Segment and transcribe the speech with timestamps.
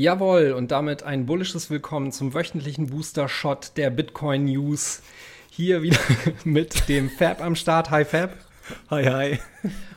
[0.00, 5.02] Jawohl, und damit ein bullisches Willkommen zum wöchentlichen Booster-Shot der Bitcoin News.
[5.50, 5.98] Hier wieder
[6.44, 7.90] mit dem Fab am Start.
[7.90, 8.30] Hi Fab.
[8.90, 9.40] Hi, hi.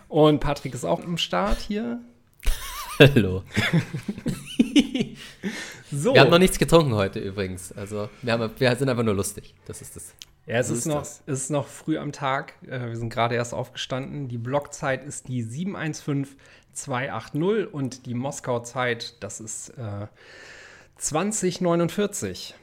[0.08, 2.00] Und Patrick ist auch am Start hier.
[2.98, 3.44] Hallo.
[5.92, 6.16] so.
[6.16, 7.72] Wir haben noch nichts getrunken heute übrigens.
[7.72, 9.54] Also wir, haben, wir sind einfach nur lustig.
[9.68, 10.16] Das ist das.
[10.48, 12.54] Ja, es, ist, ist, noch, es ist noch früh am Tag.
[12.68, 14.28] Äh, wir sind gerade erst aufgestanden.
[14.28, 15.44] Die Blockzeit ist die
[16.74, 20.08] 715280 und die Moskau-Zeit, das ist äh,
[20.98, 22.56] 2049.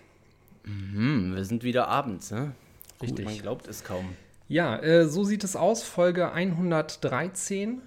[0.64, 2.52] Mhm, wir sind wieder abends, ne?
[3.00, 3.24] Richtig.
[3.24, 4.16] Gut, man glaubt es kaum.
[4.48, 7.82] Ja, äh, so sieht es aus, Folge 113.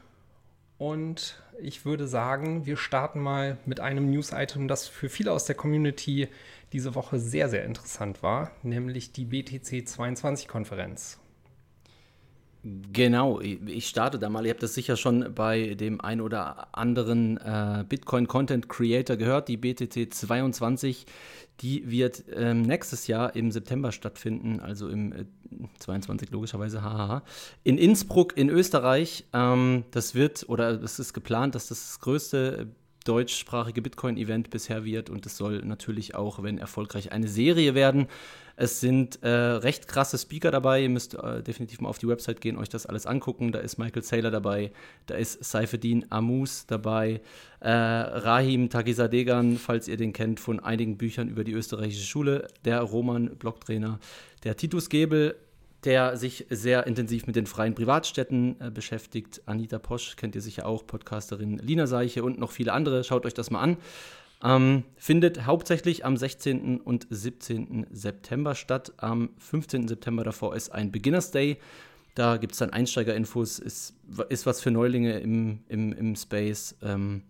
[0.77, 5.55] Und ich würde sagen, wir starten mal mit einem News-Item, das für viele aus der
[5.55, 6.27] Community
[6.73, 11.19] diese Woche sehr, sehr interessant war, nämlich die BTC 22-Konferenz.
[12.63, 14.45] Genau, ich starte da mal.
[14.45, 19.47] Ihr habt das sicher schon bei dem ein oder anderen äh, Bitcoin Content Creator gehört.
[19.47, 21.07] Die BTC 22,
[21.61, 25.25] die wird ähm, nächstes Jahr im September stattfinden, also im äh,
[25.79, 27.23] 22 logischerweise, hahaha,
[27.63, 29.25] in Innsbruck in Österreich.
[29.33, 32.67] Ähm, das wird oder es ist geplant, dass das, das größte
[33.03, 38.07] deutschsprachige Bitcoin-Event bisher wird und es soll natürlich auch, wenn erfolgreich, eine Serie werden.
[38.55, 40.83] Es sind äh, recht krasse Speaker dabei.
[40.83, 43.51] Ihr müsst äh, definitiv mal auf die Website gehen, euch das alles angucken.
[43.51, 44.71] Da ist Michael Saylor dabei,
[45.07, 47.21] da ist Saifeddin Amus dabei,
[47.59, 52.81] äh, Rahim Tagisadegan, falls ihr den kennt, von einigen Büchern über die österreichische Schule, der
[52.81, 53.99] Roman Blocktrainer,
[54.43, 55.35] der Titus Gebel,
[55.83, 59.41] der sich sehr intensiv mit den freien Privatstädten äh, beschäftigt.
[59.45, 63.03] Anita Posch kennt ihr sicher auch, Podcasterin Lina Seiche und noch viele andere.
[63.03, 63.77] Schaut euch das mal an.
[64.43, 66.81] Ähm, findet hauptsächlich am 16.
[66.81, 67.87] und 17.
[67.91, 68.93] September statt.
[68.97, 69.87] Am 15.
[69.87, 71.57] September davor ist ein Beginners Day.
[72.15, 73.93] Da gibt es dann Einsteigerinfos, ist,
[74.29, 76.75] ist was für Neulinge im, im, im Space.
[76.81, 77.23] Ähm,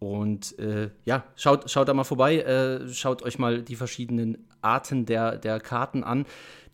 [0.00, 5.06] und äh, ja, schaut, schaut da mal vorbei, äh, schaut euch mal die verschiedenen Arten
[5.06, 6.24] der, der Karten an.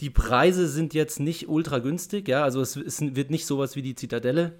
[0.01, 3.83] Die Preise sind jetzt nicht ultra günstig, ja, also es, es wird nicht sowas wie
[3.83, 4.53] die Zitadelle,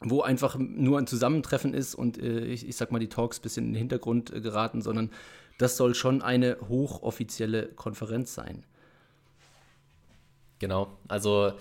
[0.00, 3.42] wo einfach nur ein Zusammentreffen ist und äh, ich, ich sag mal, die Talks ein
[3.42, 5.10] bisschen in den Hintergrund äh, geraten, sondern
[5.58, 8.64] das soll schon eine hochoffizielle Konferenz sein.
[10.58, 11.52] Genau, also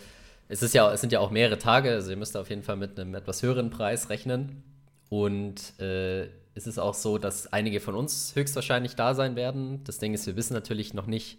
[0.47, 2.77] es, ist ja, es sind ja auch mehrere Tage, also ihr müsst auf jeden Fall
[2.77, 4.63] mit einem etwas höheren Preis rechnen.
[5.09, 6.25] Und äh,
[6.56, 9.84] es ist auch so, dass einige von uns höchstwahrscheinlich da sein werden.
[9.84, 11.38] Das Ding ist, wir wissen natürlich noch nicht,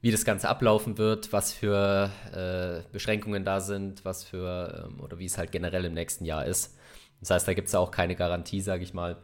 [0.00, 5.18] wie das Ganze ablaufen wird, was für äh, Beschränkungen da sind, was für ähm, oder
[5.18, 6.76] wie es halt generell im nächsten Jahr ist.
[7.20, 9.16] Das heißt, da gibt es auch keine Garantie, sage ich mal,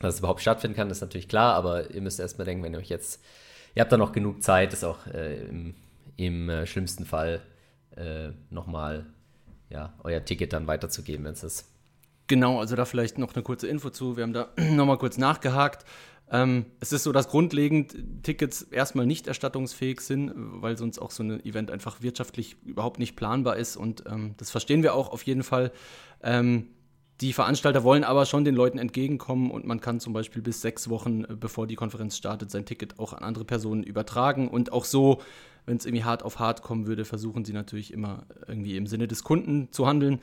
[0.00, 2.72] dass es überhaupt stattfinden kann, das ist natürlich klar, aber ihr müsst erstmal denken, wenn
[2.72, 3.22] ihr euch jetzt,
[3.74, 5.74] ihr habt da noch genug Zeit, ist auch äh, im,
[6.16, 7.42] im äh, schlimmsten Fall
[7.96, 9.06] äh, nochmal
[9.70, 11.77] ja, euer Ticket dann weiterzugeben, wenn es ist.
[12.28, 14.16] Genau, also da vielleicht noch eine kurze Info zu.
[14.16, 15.84] Wir haben da nochmal kurz nachgehakt.
[16.30, 21.22] Ähm, es ist so, dass grundlegend Tickets erstmal nicht erstattungsfähig sind, weil sonst auch so
[21.22, 23.76] ein Event einfach wirtschaftlich überhaupt nicht planbar ist.
[23.76, 25.72] Und ähm, das verstehen wir auch auf jeden Fall.
[26.22, 26.68] Ähm,
[27.22, 30.90] die Veranstalter wollen aber schon den Leuten entgegenkommen und man kann zum Beispiel bis sechs
[30.90, 34.48] Wochen, äh, bevor die Konferenz startet, sein Ticket auch an andere Personen übertragen.
[34.48, 35.22] Und auch so,
[35.64, 39.08] wenn es irgendwie hart auf hart kommen würde, versuchen sie natürlich immer irgendwie im Sinne
[39.08, 40.20] des Kunden zu handeln.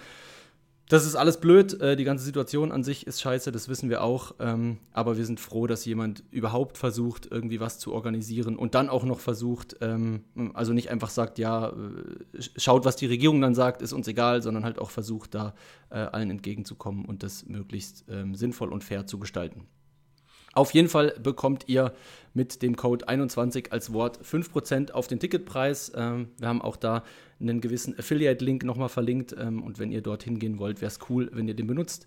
[0.88, 1.82] Das ist alles blöd.
[1.82, 4.36] Äh, die ganze Situation an sich ist scheiße, das wissen wir auch.
[4.40, 8.90] Ähm, aber wir sind froh, dass jemand überhaupt versucht, irgendwie was zu organisieren und dann
[8.90, 10.24] auch noch versucht, ähm,
[10.54, 14.44] also nicht einfach sagt, ja, äh, schaut, was die Regierung dann sagt, ist uns egal,
[14.44, 15.56] sondern halt auch versucht, da
[15.90, 19.66] äh, allen entgegenzukommen und das möglichst ähm, sinnvoll und fair zu gestalten.
[20.54, 21.94] Auf jeden Fall bekommt ihr
[22.34, 25.92] mit dem Code 21 als Wort 5% auf den Ticketpreis.
[25.94, 27.04] Wir haben auch da
[27.40, 29.36] einen gewissen Affiliate-Link nochmal verlinkt.
[29.38, 32.06] Ähm, und wenn ihr dorthin gehen wollt, wäre es cool, wenn ihr den benutzt.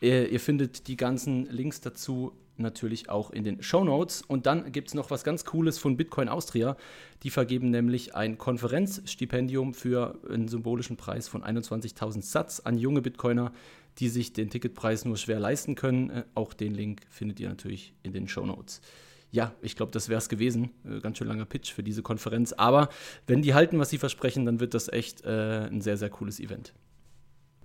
[0.00, 4.22] Ihr, ihr, findet die ganzen Links dazu natürlich auch in den Show Notes.
[4.22, 6.76] Und dann gibt es noch was ganz Cooles von Bitcoin Austria.
[7.22, 13.52] Die vergeben nämlich ein Konferenzstipendium für einen symbolischen Preis von 21.000 Satz an junge Bitcoiner,
[13.98, 16.10] die sich den Ticketpreis nur schwer leisten können.
[16.10, 18.80] Äh, auch den Link findet ihr natürlich in den Show Notes.
[19.32, 20.70] Ja, ich glaube, das wäre es gewesen.
[20.84, 22.52] Äh, ganz schön langer Pitch für diese Konferenz.
[22.52, 22.88] Aber
[23.26, 26.40] wenn die halten, was sie versprechen, dann wird das echt äh, ein sehr, sehr cooles
[26.40, 26.72] Event.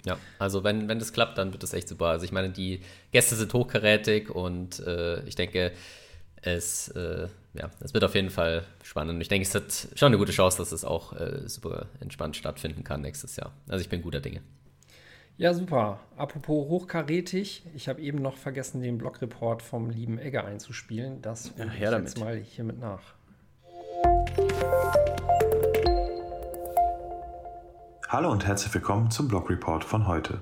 [0.05, 2.07] Ja, also wenn, wenn das klappt, dann wird das echt super.
[2.07, 2.81] Also ich meine, die
[3.11, 5.73] Gäste sind hochkarätig und äh, ich denke,
[6.41, 9.15] es, äh, ja, es wird auf jeden Fall spannend.
[9.15, 12.35] Und ich denke, es hat schon eine gute Chance, dass es auch äh, super entspannt
[12.35, 13.53] stattfinden kann nächstes Jahr.
[13.67, 14.41] Also ich bin guter Dinge.
[15.41, 15.97] Ja, super.
[16.17, 21.19] Apropos hochkarätig, ich habe eben noch vergessen, den Blogreport vom lieben Egger einzuspielen.
[21.23, 23.01] Das hole ja, ich jetzt mal hiermit nach.
[28.07, 30.41] Hallo und herzlich willkommen zum Blogreport von heute.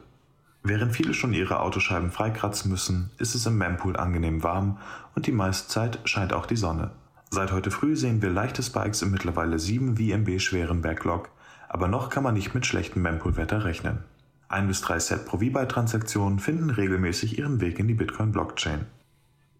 [0.63, 4.79] Während viele schon ihre Autoscheiben freikratzen müssen, ist es im Mempool angenehm warm
[5.15, 6.91] und die meiste Zeit scheint auch die Sonne.
[7.29, 11.29] Seit heute früh sehen wir leichte Spikes im mittlerweile 7 VMB schweren Backlog,
[11.69, 14.03] aber noch kann man nicht mit schlechtem Mempool-Wetter rechnen.
[14.49, 18.87] Ein bis drei Set pro V-Byte-Transaktionen finden regelmäßig ihren Weg in die Bitcoin-Blockchain.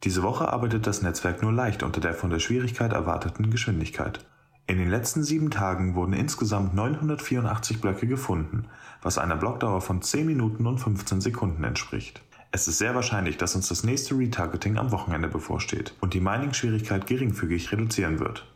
[0.04, 4.26] Diese Woche arbeitet das Netzwerk nur leicht unter der von der Schwierigkeit erwarteten Geschwindigkeit.
[4.66, 8.66] In den letzten sieben Tagen wurden insgesamt 984 Blöcke gefunden,
[9.04, 12.24] was einer Blockdauer von 10 Minuten und 15 Sekunden entspricht.
[12.52, 17.06] Es ist sehr wahrscheinlich, dass uns das nächste Retargeting am Wochenende bevorsteht und die Mining-Schwierigkeit
[17.06, 18.48] geringfügig reduzieren wird.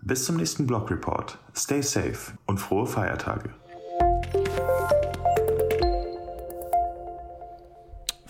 [0.00, 1.38] Bis zum nächsten Blog Report.
[1.56, 3.50] Stay safe und frohe Feiertage.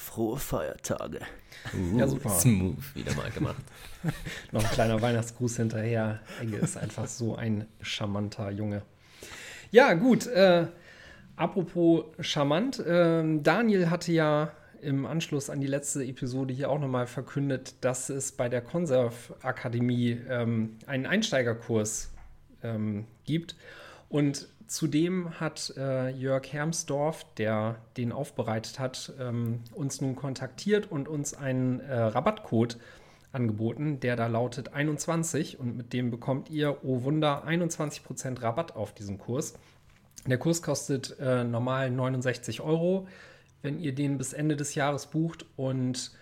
[0.07, 1.19] Frohe Feiertage.
[1.75, 2.31] Uh, ja, super.
[2.31, 3.63] Smooth wieder mal gemacht.
[4.53, 6.21] Noch ein kleiner Weihnachtsgruß hinterher.
[6.41, 8.83] Enge ist einfach so ein charmanter Junge.
[9.73, 10.29] Ja, gut.
[10.29, 10.69] Äh,
[11.35, 12.79] apropos charmant.
[12.79, 18.09] Äh, Daniel hatte ja im Anschluss an die letzte Episode hier auch nochmal verkündet, dass
[18.09, 22.13] es bei der Conserve Akademie ähm, einen Einsteigerkurs
[22.63, 23.57] ähm, gibt.
[24.09, 31.09] Und zudem hat äh, Jörg Hermsdorf, der den aufbereitet hat, ähm, uns nun kontaktiert und
[31.09, 32.79] uns einen äh, Rabattcode
[33.33, 38.95] angeboten, der da lautet 21 und mit dem bekommt ihr, oh Wunder, 21% Rabatt auf
[38.95, 39.55] diesen Kurs.
[40.27, 43.07] Der Kurs kostet äh, normal 69 Euro,
[43.63, 46.13] wenn ihr den bis Ende des Jahres bucht und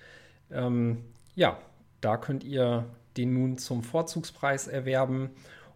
[0.51, 1.05] ähm,
[1.35, 1.59] ja,
[2.01, 2.85] da könnt ihr
[3.17, 5.31] den nun zum Vorzugspreis erwerben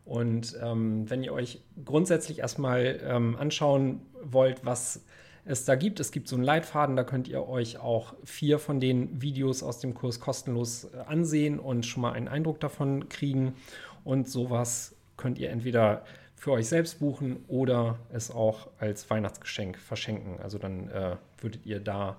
[0.09, 5.05] und ähm, wenn ihr euch grundsätzlich erstmal ähm, anschauen wollt, was
[5.45, 8.81] es da gibt, es gibt so einen Leitfaden, da könnt ihr euch auch vier von
[8.81, 13.55] den Videos aus dem Kurs kostenlos äh, ansehen und schon mal einen Eindruck davon kriegen.
[14.03, 16.05] Und sowas könnt ihr entweder
[16.37, 20.41] für euch selbst buchen oder es auch als Weihnachtsgeschenk verschenken.
[20.43, 22.17] Also dann äh, würdet ihr da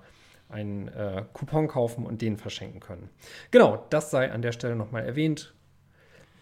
[0.47, 3.09] einen äh, Coupon kaufen und den verschenken können.
[3.49, 5.55] Genau, das sei an der Stelle nochmal erwähnt.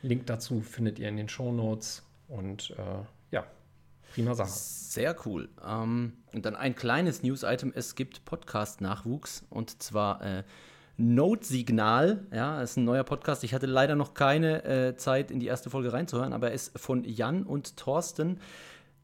[0.01, 2.03] Link dazu findet ihr in den Show Notes.
[2.27, 3.45] Und äh, ja,
[4.13, 4.49] prima Sache.
[4.49, 5.49] Sehr cool.
[5.65, 10.43] Ähm, und dann ein kleines News-Item: Es gibt Podcast-Nachwuchs und zwar äh,
[10.97, 12.25] Note-Signal.
[12.33, 13.43] Ja, ist ein neuer Podcast.
[13.43, 16.77] Ich hatte leider noch keine äh, Zeit, in die erste Folge reinzuhören, aber er ist
[16.77, 18.39] von Jan und Thorsten.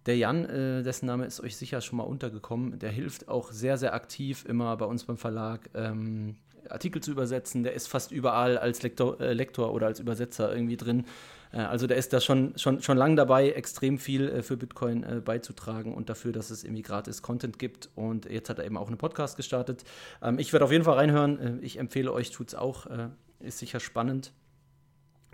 [0.06, 3.78] Der Jan, äh, dessen Name ist euch sicher schon mal untergekommen, der hilft auch sehr,
[3.78, 5.70] sehr aktiv immer bei uns beim Verlag.
[5.76, 6.36] Ähm,
[6.70, 7.64] Artikel zu übersetzen.
[7.64, 11.06] Der ist fast überall als Lektor, äh, Lektor oder als Übersetzer irgendwie drin.
[11.54, 15.04] Äh, also der ist da schon, schon, schon lange dabei, extrem viel äh, für Bitcoin
[15.04, 17.90] äh, beizutragen und dafür, dass es irgendwie gratis Content gibt.
[17.96, 19.84] Und jetzt hat er eben auch einen Podcast gestartet.
[20.22, 21.40] Ähm, ich werde auf jeden Fall reinhören.
[21.40, 22.88] Äh, ich empfehle euch, tut es auch.
[22.88, 23.10] Äh,
[23.40, 24.34] ist sicher spannend.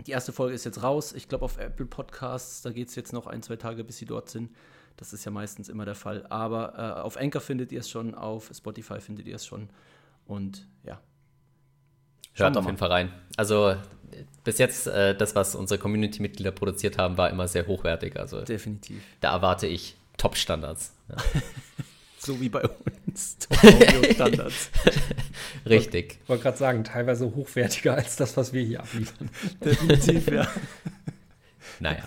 [0.06, 1.12] Die erste Folge ist jetzt raus.
[1.12, 4.06] Ich glaube, auf Apple Podcasts, da geht es jetzt noch ein, zwei Tage, bis sie
[4.06, 4.50] dort sind.
[4.96, 6.26] Das ist ja meistens immer der Fall.
[6.28, 9.68] Aber auf Anchor findet ihr es schon, auf Spotify findet ihr es schon.
[10.24, 11.00] Und ja,
[12.34, 13.12] Hört auf jeden Fall rein.
[13.36, 13.74] Also
[14.44, 18.18] bis jetzt, äh, das, was unsere Community-Mitglieder produziert haben, war immer sehr hochwertig.
[18.18, 19.02] Also definitiv.
[19.20, 20.94] Da erwarte ich Top-Standards.
[21.08, 21.16] Ja.
[22.18, 22.62] so wie bei
[23.06, 23.38] uns.
[23.48, 24.70] Top-Standards.
[25.68, 26.18] Richtig.
[26.22, 29.30] Ich wollte gerade sagen, teilweise hochwertiger als das, was wir hier abliefern.
[29.64, 30.48] Definitiv, ja.
[31.78, 32.04] Naja.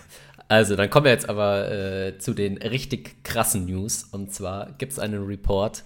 [0.48, 4.04] Also, dann kommen wir jetzt aber äh, zu den richtig krassen News.
[4.04, 5.84] Und zwar gibt es einen Report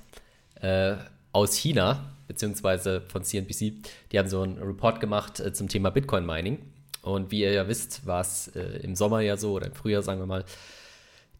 [0.62, 0.96] äh,
[1.32, 3.74] aus China, beziehungsweise von CNBC,
[4.12, 6.60] die haben so einen Report gemacht äh, zum Thema Bitcoin Mining.
[7.02, 10.02] Und wie ihr ja wisst, war es äh, im Sommer ja so, oder im Frühjahr
[10.02, 10.44] sagen wir mal,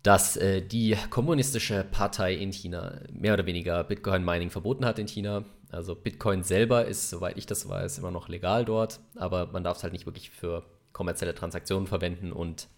[0.04, 5.08] dass äh, die kommunistische Partei in China mehr oder weniger Bitcoin Mining verboten hat in
[5.08, 5.44] China.
[5.70, 9.78] Also Bitcoin selber ist, soweit ich das weiß, immer noch legal dort, aber man darf
[9.78, 10.64] es halt nicht wirklich für
[10.94, 12.70] kommerzielle Transaktionen verwenden und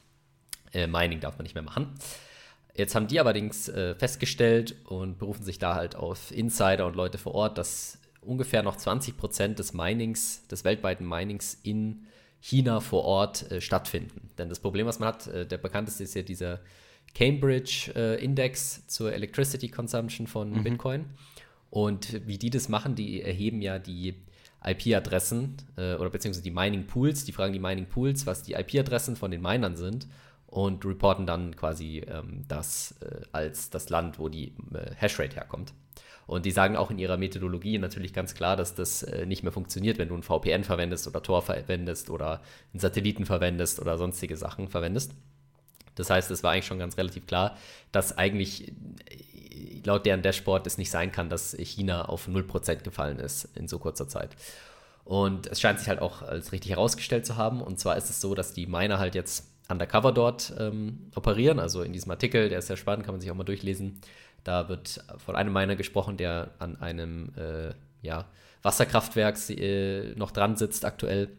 [0.74, 1.94] äh, Mining darf man nicht mehr machen.
[2.80, 7.18] Jetzt haben die allerdings äh, festgestellt und berufen sich da halt auf Insider und Leute
[7.18, 12.06] vor Ort, dass ungefähr noch 20 Prozent des Minings, des weltweiten Minings in
[12.40, 14.30] China vor Ort äh, stattfinden.
[14.38, 16.62] Denn das Problem, was man hat, äh, der bekannteste ist ja dieser
[17.14, 20.64] Cambridge äh, Index zur Electricity Consumption von mhm.
[20.64, 21.06] Bitcoin.
[21.70, 24.16] Und wie die das machen, die erheben ja die
[24.64, 29.18] IP-Adressen äh, oder beziehungsweise die Mining Pools, die fragen die Mining Pools, was die IP-Adressen
[29.18, 30.08] von den Minern sind
[30.50, 35.74] und reporten dann quasi ähm, das äh, als das Land, wo die äh, Hashrate herkommt.
[36.26, 39.52] Und die sagen auch in ihrer Methodologie natürlich ganz klar, dass das äh, nicht mehr
[39.52, 42.42] funktioniert, wenn du ein VPN verwendest oder Tor verwendest oder
[42.74, 45.14] einen Satelliten verwendest oder sonstige Sachen verwendest.
[45.96, 47.56] Das heißt, es war eigentlich schon ganz relativ klar,
[47.92, 53.20] dass eigentlich äh, laut deren Dashboard es nicht sein kann, dass China auf 0% gefallen
[53.20, 54.36] ist in so kurzer Zeit.
[55.04, 57.62] Und es scheint sich halt auch als richtig herausgestellt zu haben.
[57.62, 61.60] Und zwar ist es so, dass die Miner halt jetzt undercover dort ähm, operieren.
[61.60, 64.02] Also in diesem Artikel, der ist sehr spannend, kann man sich auch mal durchlesen.
[64.44, 68.26] Da wird von einem Miner gesprochen, der an einem äh, ja,
[68.64, 71.30] Wasserkraftwerk äh, noch dran sitzt aktuell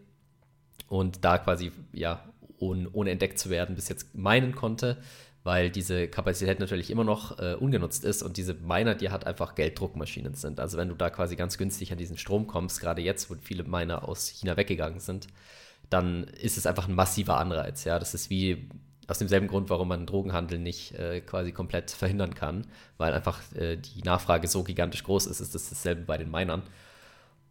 [0.89, 2.25] und da quasi ja
[2.59, 4.99] ohne, ohne entdeckt zu werden bis jetzt meinen konnte,
[5.43, 9.55] weil diese Kapazität natürlich immer noch äh, ungenutzt ist und diese Miner, die hat einfach
[9.55, 10.61] Gelddruckmaschinen sind.
[10.61, 13.65] Also wenn du da quasi ganz günstig an diesen Strom kommst, gerade jetzt, wo viele
[13.65, 15.29] Miner aus China weggegangen sind,
[15.91, 17.85] dann ist es einfach ein massiver Anreiz.
[17.85, 18.69] Ja, das ist wie
[19.09, 22.67] aus demselben Grund, warum man Drogenhandel nicht äh, quasi komplett verhindern kann,
[22.97, 26.63] weil einfach äh, die Nachfrage so gigantisch groß ist, ist das dasselbe bei den Minern.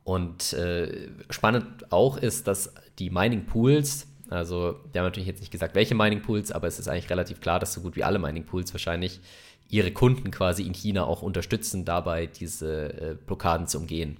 [0.05, 5.51] Und äh, spannend auch ist, dass die Mining Pools, also wir haben natürlich jetzt nicht
[5.51, 8.19] gesagt, welche Mining Pools, aber es ist eigentlich relativ klar, dass so gut wie alle
[8.19, 9.19] Mining Pools wahrscheinlich
[9.67, 14.17] ihre Kunden quasi in China auch unterstützen, dabei diese äh, Blockaden zu umgehen.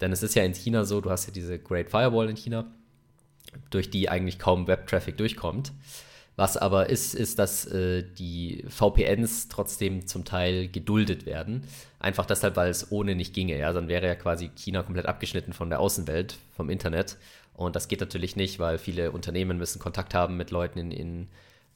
[0.00, 2.64] Denn es ist ja in China so, du hast ja diese Great Firewall in China,
[3.70, 5.72] durch die eigentlich kaum Web-Traffic durchkommt.
[6.36, 11.64] Was aber ist, ist, dass äh, die VPNs trotzdem zum Teil geduldet werden.
[11.98, 13.58] Einfach deshalb, weil es ohne nicht ginge.
[13.58, 13.72] Ja?
[13.72, 17.16] Dann wäre ja quasi China komplett abgeschnitten von der Außenwelt, vom Internet.
[17.54, 21.28] Und das geht natürlich nicht, weil viele Unternehmen müssen Kontakt haben mit Leuten in, in,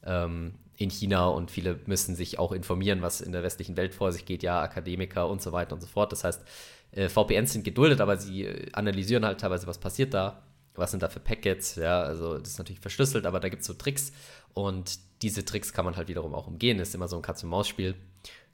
[0.05, 4.11] ähm, in China und viele müssen sich auch informieren, was in der westlichen Welt vor
[4.11, 6.11] sich geht, ja, Akademiker und so weiter und so fort.
[6.11, 6.43] Das heißt,
[6.91, 10.43] äh, VPNs sind geduldet, aber sie äh, analysieren halt teilweise, was passiert da
[10.75, 13.67] was sind da für Packets, ja, also das ist natürlich verschlüsselt, aber da gibt es
[13.67, 14.11] so Tricks
[14.53, 17.95] und diese Tricks kann man halt wiederum auch umgehen, das ist immer so ein Katz-und-Maus-Spiel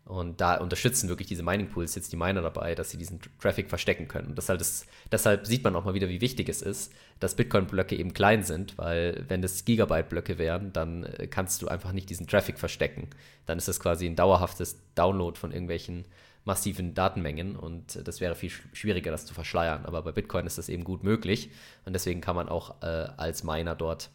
[0.08, 3.68] und da unterstützen wirklich diese Mining Pools jetzt die Miner dabei, dass sie diesen Traffic
[3.68, 4.30] verstecken können.
[4.30, 7.98] Und deshalb, ist, deshalb sieht man auch mal wieder, wie wichtig es ist, dass Bitcoin-Blöcke
[7.98, 12.26] eben klein sind, weil wenn das Gigabyte-Blöcke wären, dann äh, kannst du einfach nicht diesen
[12.26, 13.10] Traffic verstecken.
[13.46, 16.06] Dann ist das quasi ein dauerhaftes Download von irgendwelchen
[16.48, 19.86] massiven Datenmengen und das wäre viel schwieriger, das zu verschleiern.
[19.86, 21.52] Aber bei Bitcoin ist das eben gut möglich
[21.86, 22.86] und deswegen kann man auch äh,
[23.18, 24.10] als Miner dort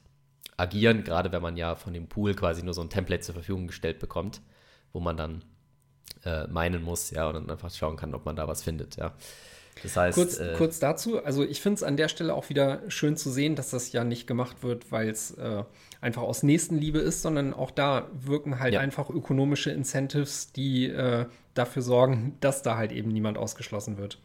[0.57, 3.67] agieren, gerade wenn man ja von dem Pool quasi nur so ein Template zur Verfügung
[3.67, 4.41] gestellt bekommt,
[4.95, 5.45] wo man dann
[6.25, 9.13] äh, meinen muss, ja, und dann einfach schauen kann, ob man da was findet, ja.
[9.83, 12.83] Das heißt, kurz, äh, kurz dazu, also ich finde es an der Stelle auch wieder
[12.89, 15.65] schön zu sehen, dass das ja nicht gemacht wird, weil es äh,
[16.01, 18.81] einfach aus Nächstenliebe ist, sondern auch da wirken halt ja.
[18.81, 24.19] einfach ökonomische Incentives, die äh, dafür sorgen, dass da halt eben niemand ausgeschlossen wird.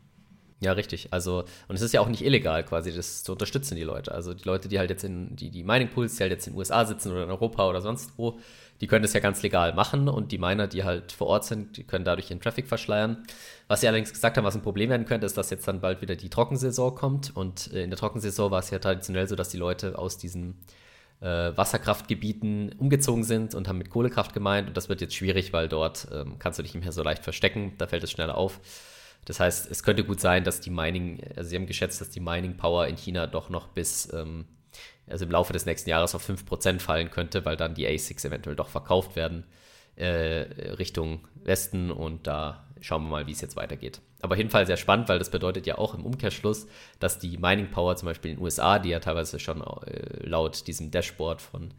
[0.59, 1.09] Ja, richtig.
[1.11, 4.11] Also, und es ist ja auch nicht illegal, quasi, das zu unterstützen, die Leute.
[4.11, 6.53] Also die Leute, die halt jetzt in, die, die Mining Pools, die halt jetzt in
[6.53, 8.39] den USA sitzen oder in Europa oder sonst wo,
[8.81, 11.77] die können das ja ganz legal machen und die Miner, die halt vor Ort sind,
[11.77, 13.23] die können dadurch ihren Traffic verschleiern.
[13.67, 16.01] Was sie allerdings gesagt haben, was ein Problem werden könnte, ist, dass jetzt dann bald
[16.01, 19.49] wieder die Trockensaison kommt und äh, in der Trockensaison war es ja traditionell so, dass
[19.49, 20.55] die Leute aus diesen
[21.25, 24.67] Wasserkraftgebieten umgezogen sind und haben mit Kohlekraft gemeint.
[24.67, 27.23] Und das wird jetzt schwierig, weil dort ähm, kannst du dich nicht mehr so leicht
[27.23, 27.73] verstecken.
[27.77, 28.59] Da fällt es schneller auf.
[29.25, 32.19] Das heißt, es könnte gut sein, dass die Mining, also sie haben geschätzt, dass die
[32.19, 34.45] Mining Power in China doch noch bis, ähm,
[35.07, 38.55] also im Laufe des nächsten Jahres auf 5% fallen könnte, weil dann die ASICs eventuell
[38.55, 39.43] doch verkauft werden
[39.97, 44.01] äh, Richtung Westen und da schauen wir mal, wie es jetzt weitergeht.
[44.21, 46.67] Aber auf jeden Fall sehr spannend, weil das bedeutet ja auch im Umkehrschluss,
[46.99, 50.67] dass die Mining Power zum Beispiel in den USA, die ja teilweise schon äh, laut
[50.67, 51.73] diesem Dashboard von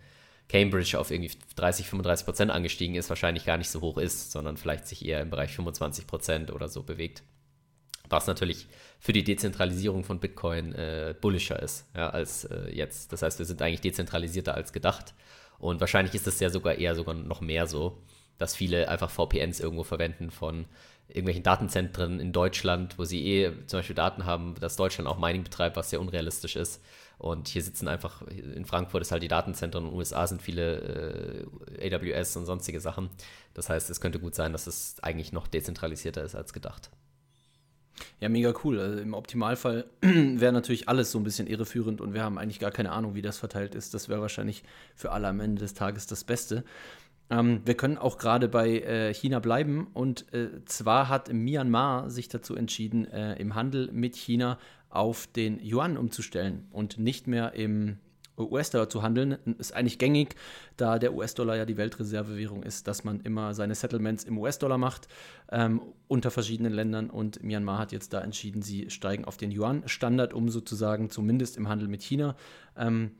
[0.48, 4.56] Cambridge auf irgendwie 30, 35 Prozent angestiegen ist, wahrscheinlich gar nicht so hoch ist, sondern
[4.56, 7.22] vielleicht sich eher im Bereich 25 Prozent oder so bewegt.
[8.08, 8.66] Was natürlich
[8.98, 13.12] für die Dezentralisierung von Bitcoin äh, bullischer ist ja, als äh, jetzt.
[13.12, 15.14] Das heißt, wir sind eigentlich dezentralisierter als gedacht.
[15.58, 18.02] Und wahrscheinlich ist es ja sogar eher sogar noch mehr so,
[18.38, 20.66] dass viele einfach VPNs irgendwo verwenden von
[21.08, 25.42] irgendwelchen Datenzentren in Deutschland, wo sie eh zum Beispiel Daten haben, dass Deutschland auch Mining
[25.42, 26.82] betreibt, was sehr unrealistisch ist.
[27.16, 31.46] Und hier sitzen einfach, in Frankfurt ist halt die Datenzentren, in den USA sind viele
[31.80, 33.10] äh, AWS und sonstige Sachen.
[33.54, 36.90] Das heißt, es könnte gut sein, dass es eigentlich noch dezentralisierter ist als gedacht.
[38.20, 38.78] Ja, mega cool.
[38.78, 42.70] Also Im Optimalfall wäre natürlich alles so ein bisschen irreführend und wir haben eigentlich gar
[42.70, 43.94] keine Ahnung, wie das verteilt ist.
[43.94, 44.62] Das wäre wahrscheinlich
[44.94, 46.64] für alle am Ende des Tages das Beste.
[47.30, 52.28] Ähm, wir können auch gerade bei äh, China bleiben und äh, zwar hat Myanmar sich
[52.28, 54.58] dazu entschieden, äh, im Handel mit China
[54.90, 57.98] auf den Yuan umzustellen und nicht mehr im
[58.38, 59.36] US-Dollar zu handeln.
[59.58, 60.36] Ist eigentlich gängig,
[60.76, 65.08] da der US-Dollar ja die Weltreservewährung ist, dass man immer seine Settlements im US-Dollar macht
[65.50, 70.32] ähm, unter verschiedenen Ländern und Myanmar hat jetzt da entschieden, sie steigen auf den Yuan-Standard
[70.32, 72.36] um, sozusagen zumindest im Handel mit China.
[72.76, 73.12] Ähm,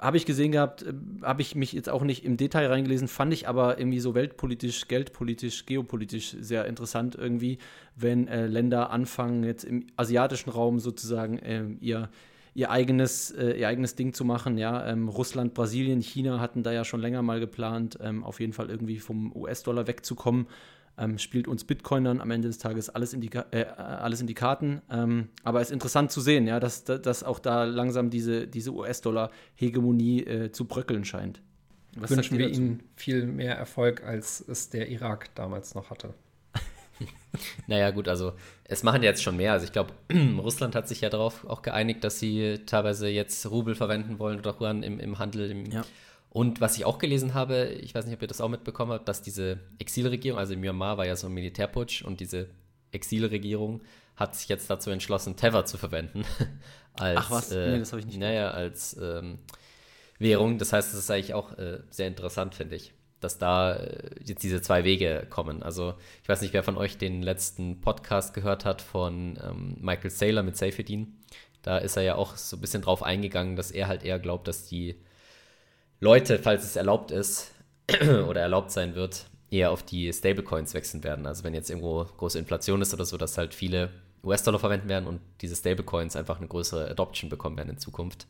[0.00, 0.92] habe ich gesehen gehabt, äh,
[1.22, 4.88] habe ich mich jetzt auch nicht im Detail reingelesen, fand ich aber irgendwie so weltpolitisch,
[4.88, 7.58] geldpolitisch, geopolitisch sehr interessant irgendwie,
[7.96, 12.08] wenn äh, Länder anfangen, jetzt im asiatischen Raum sozusagen äh, ihr,
[12.54, 14.58] ihr, eigenes, äh, ihr eigenes Ding zu machen.
[14.58, 18.52] Ja, ähm, Russland, Brasilien, China hatten da ja schon länger mal geplant, ähm, auf jeden
[18.52, 20.46] Fall irgendwie vom US-Dollar wegzukommen
[20.98, 24.26] ähm, spielt uns Bitcoin dann am Ende des Tages alles in die, äh, alles in
[24.26, 24.82] die Karten.
[24.90, 28.72] Ähm, aber es ist interessant zu sehen, ja, dass, dass auch da langsam diese, diese
[28.72, 31.40] US-Dollar-Hegemonie äh, zu bröckeln scheint.
[31.96, 36.14] Was Wünschen wir Ihnen viel mehr Erfolg, als es der Irak damals noch hatte.
[37.66, 38.32] Naja, gut, also
[38.64, 39.52] es machen jetzt schon mehr.
[39.52, 39.92] Also ich glaube,
[40.38, 44.56] Russland hat sich ja darauf auch geeinigt, dass sie teilweise jetzt Rubel verwenden wollen oder
[44.58, 45.50] Yuan im, im Handel.
[45.50, 45.84] Im Ja.
[46.30, 49.08] Und was ich auch gelesen habe, ich weiß nicht, ob ihr das auch mitbekommen habt,
[49.08, 52.48] dass diese Exilregierung, also in Myanmar war ja so ein Militärputsch und diese
[52.92, 53.82] Exilregierung
[54.16, 56.24] hat sich jetzt dazu entschlossen, Tether zu verwenden.
[56.94, 57.52] als, Ach was?
[57.52, 59.38] Äh, Nee, das hab ich nicht Naja, als ähm,
[60.18, 60.58] Währung.
[60.58, 64.42] Das heißt, das ist eigentlich auch äh, sehr interessant, finde ich, dass da äh, jetzt
[64.42, 65.62] diese zwei Wege kommen.
[65.62, 70.10] Also ich weiß nicht, wer von euch den letzten Podcast gehört hat von ähm, Michael
[70.10, 71.16] Saylor mit Safedin.
[71.62, 74.48] Da ist er ja auch so ein bisschen drauf eingegangen, dass er halt eher glaubt,
[74.48, 75.00] dass die
[76.00, 77.52] Leute, falls es erlaubt ist
[78.28, 81.26] oder erlaubt sein wird, eher auf die Stablecoins wechseln werden.
[81.26, 83.90] Also wenn jetzt irgendwo große Inflation ist oder so, dass halt viele
[84.22, 88.26] US-Dollar verwenden werden und diese Stablecoins einfach eine größere Adoption bekommen werden in Zukunft.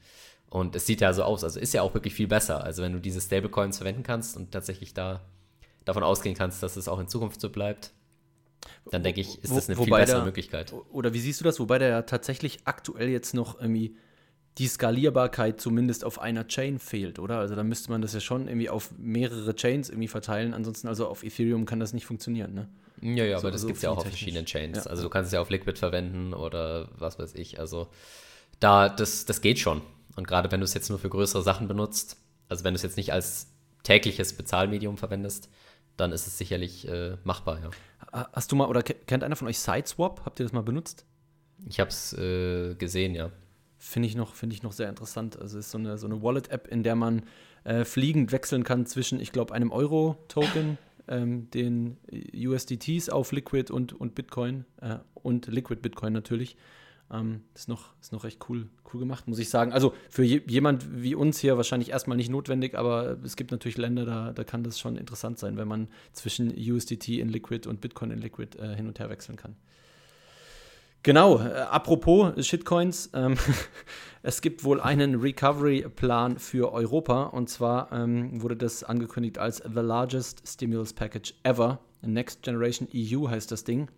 [0.51, 2.63] Und es sieht ja so aus, also ist ja auch wirklich viel besser.
[2.65, 5.21] Also wenn du diese Stablecoins verwenden kannst und tatsächlich da
[5.85, 7.91] davon ausgehen kannst, dass es auch in Zukunft so bleibt,
[8.91, 10.73] dann denke ich, ist Wo- das eine viel wobei bessere da- Möglichkeit.
[10.91, 11.59] Oder wie siehst du das?
[11.61, 13.97] Wobei da ja tatsächlich aktuell jetzt noch irgendwie
[14.59, 17.39] die Skalierbarkeit zumindest auf einer Chain fehlt, oder?
[17.39, 20.53] Also da müsste man das ja schon irgendwie auf mehrere Chains irgendwie verteilen.
[20.55, 22.69] Ansonsten also auf Ethereum kann das nicht funktionieren, ne?
[23.01, 24.19] Ja, ja, So- aber das so gibt es ja auch auf fee-technisch.
[24.21, 24.85] verschiedenen Chains.
[24.85, 24.91] Ja.
[24.91, 27.61] Also du kannst es ja auf Liquid verwenden oder was weiß ich.
[27.61, 27.89] Also
[28.59, 29.83] da, das, das geht schon.
[30.17, 32.17] Und gerade wenn du es jetzt nur für größere Sachen benutzt,
[32.49, 33.47] also wenn du es jetzt nicht als
[33.85, 35.49] tägliches Bezahlmedium verwendest,
[35.97, 37.71] dann ist es sicherlich äh, machbar, ja.
[38.13, 40.23] Ha- Hast du mal, oder ke- kennt einer von euch Sideswap?
[40.25, 41.05] Habt ihr das mal benutzt?
[41.69, 43.31] Ich habe es äh, gesehen, ja.
[43.79, 45.39] Finde ich, noch- finde ich noch sehr interessant.
[45.39, 47.23] Also es ist so eine, so eine Wallet-App, in der man
[47.65, 51.97] äh, fliegend wechseln kann zwischen, ich glaube, einem Euro-Token, ähm, den
[52.35, 56.57] USDTs auf Liquid und, und Bitcoin äh, und Liquid Bitcoin natürlich.
[57.11, 59.73] Ähm, ist, noch, ist noch recht cool, cool gemacht, muss ich sagen.
[59.73, 63.79] Also für je, jemand wie uns hier wahrscheinlich erstmal nicht notwendig, aber es gibt natürlich
[63.79, 67.81] Länder, da, da kann das schon interessant sein, wenn man zwischen USDT in Liquid und
[67.81, 69.57] Bitcoin in Liquid äh, hin und her wechseln kann.
[71.03, 73.37] Genau, äh, apropos Shitcoins, ähm,
[74.23, 79.81] es gibt wohl einen Recovery-Plan für Europa und zwar ähm, wurde das angekündigt als the
[79.81, 81.81] largest stimulus package ever.
[82.03, 83.89] Next Generation EU heißt das Ding.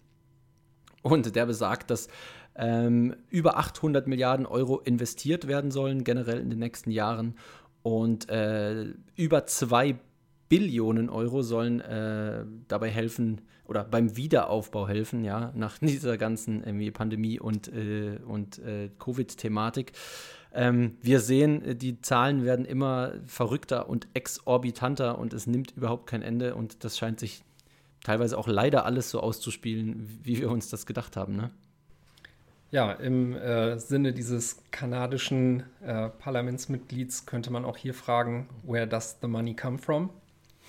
[1.02, 2.08] Und der besagt, dass
[2.54, 7.34] ähm, über 800 Milliarden Euro investiert werden sollen, generell in den nächsten Jahren.
[7.82, 9.96] Und äh, über 2
[10.50, 16.90] Billionen Euro sollen äh, dabei helfen oder beim Wiederaufbau helfen, ja, nach dieser ganzen irgendwie
[16.90, 19.92] Pandemie und, äh, und äh, Covid-Thematik.
[20.52, 26.08] Ähm, wir sehen, äh, die Zahlen werden immer verrückter und exorbitanter und es nimmt überhaupt
[26.08, 27.44] kein Ende und das scheint sich
[28.02, 31.50] teilweise auch leider alles so auszuspielen, wie wir uns das gedacht haben, ne?
[32.72, 39.18] Ja, im äh, Sinne dieses kanadischen äh, Parlamentsmitglieds könnte man auch hier fragen, where does
[39.20, 40.10] the money come from?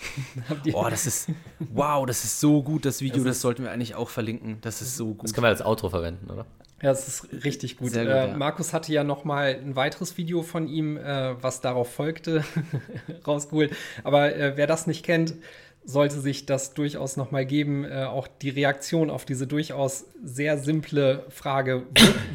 [0.50, 1.30] Habt ihr- Boah, das ist,
[1.74, 4.58] wow, das ist so gut, das Video, Das das, sollten wir eigentlich auch verlinken.
[4.62, 5.24] Das ist so gut.
[5.26, 6.46] Das können wir als Outro verwenden, oder?
[6.82, 7.92] Ja, es ist richtig gut.
[7.92, 8.38] Sehr gut, äh, ja.
[8.38, 12.44] Markus hatte ja noch mal ein weiteres Video von ihm, äh, was darauf folgte,
[13.28, 13.72] rausgeholt.
[14.04, 15.36] Aber äh, wer das nicht kennt,
[15.84, 17.86] sollte sich das durchaus noch mal geben.
[17.86, 21.84] Äh, auch die Reaktion auf diese durchaus sehr simple Frage,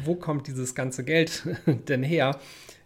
[0.03, 1.43] wo, wo kommt dieses ganze Geld
[1.89, 2.37] denn her?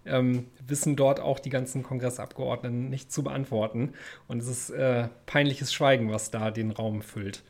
[0.06, 3.94] Ähm, wissen dort auch die ganzen Kongressabgeordneten nicht zu beantworten.
[4.28, 7.44] Und es ist äh, peinliches Schweigen, was da den Raum füllt.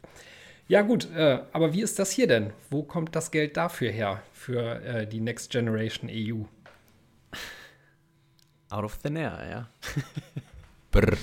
[0.67, 2.53] Ja, gut, äh, aber wie ist das hier denn?
[2.69, 6.43] Wo kommt das Geld dafür her, für äh, die Next Generation EU?
[8.69, 9.69] Out of thin air, ja.
[10.91, 11.17] Brr.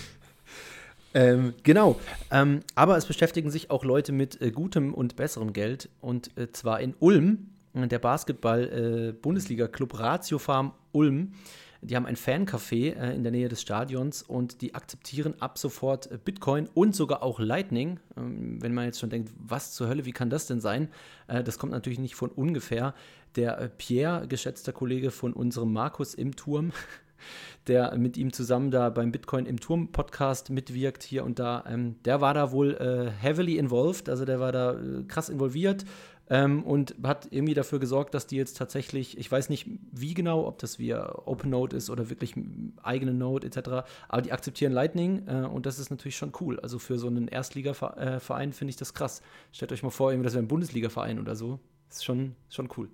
[1.14, 1.98] Ähm, genau.
[2.30, 5.88] Ähm, aber es beschäftigen sich auch Leute mit äh, gutem und besserem Geld.
[6.00, 7.48] Und äh, zwar in Ulm,
[7.86, 11.34] der Basketball-Bundesliga-Club Ratio Farm Ulm.
[11.80, 16.10] Die haben ein Fancafé äh, in der Nähe des Stadions und die akzeptieren ab sofort
[16.10, 18.00] äh, Bitcoin und sogar auch Lightning.
[18.16, 20.88] Ähm, wenn man jetzt schon denkt, was zur Hölle, wie kann das denn sein?
[21.28, 22.94] Äh, das kommt natürlich nicht von ungefähr.
[23.36, 26.72] Der äh, Pierre, geschätzter Kollege von unserem Markus im Turm,
[27.68, 31.94] der mit ihm zusammen da beim Bitcoin im Turm Podcast mitwirkt hier und da, ähm,
[32.04, 35.84] der war da wohl äh, heavily involved, also der war da äh, krass involviert
[36.30, 40.46] ähm, und hat irgendwie dafür gesorgt, dass die jetzt tatsächlich, ich weiß nicht wie genau,
[40.46, 42.34] ob das via OpenNode ist oder wirklich
[42.82, 46.60] eigene Node etc., aber die akzeptieren Lightning äh, und das ist natürlich schon cool.
[46.60, 49.22] Also für so einen Erstligaverein finde ich das krass.
[49.52, 51.58] Stellt euch mal vor, irgendwie, das wäre ein Bundesligaverein oder so.
[51.90, 52.88] Ist schon, schon cool.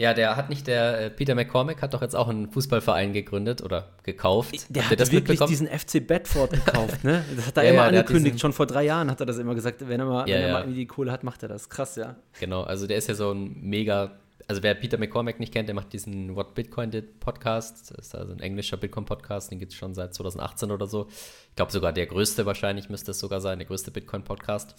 [0.00, 3.62] Ja, der hat nicht der äh, Peter McCormick hat doch jetzt auch einen Fußballverein gegründet
[3.62, 4.54] oder gekauft.
[4.70, 7.22] Der ihr hat wirklich diesen FC Bedford gekauft, ne?
[7.36, 8.40] Das hat er Ja, immer ja, hat angekündigt.
[8.40, 9.86] Schon vor drei Jahren hat er das immer gesagt.
[9.86, 11.68] Wenn er mal, Ja, wenn er mal irgendwie die Kohle hat, macht er das.
[11.68, 12.16] Krass, ja.
[12.40, 14.12] Genau, also der ist ja so ein mega
[14.48, 17.92] also wer Peter McCormack nicht kennt, der macht diesen What Bitcoin Did Podcast.
[17.92, 21.06] Das ist also ein englischer Bitcoin-Podcast, den gibt es schon seit 2018 oder so.
[21.50, 24.74] Ich glaube sogar der größte wahrscheinlich müsste es sogar sein, der größte Bitcoin-Podcast.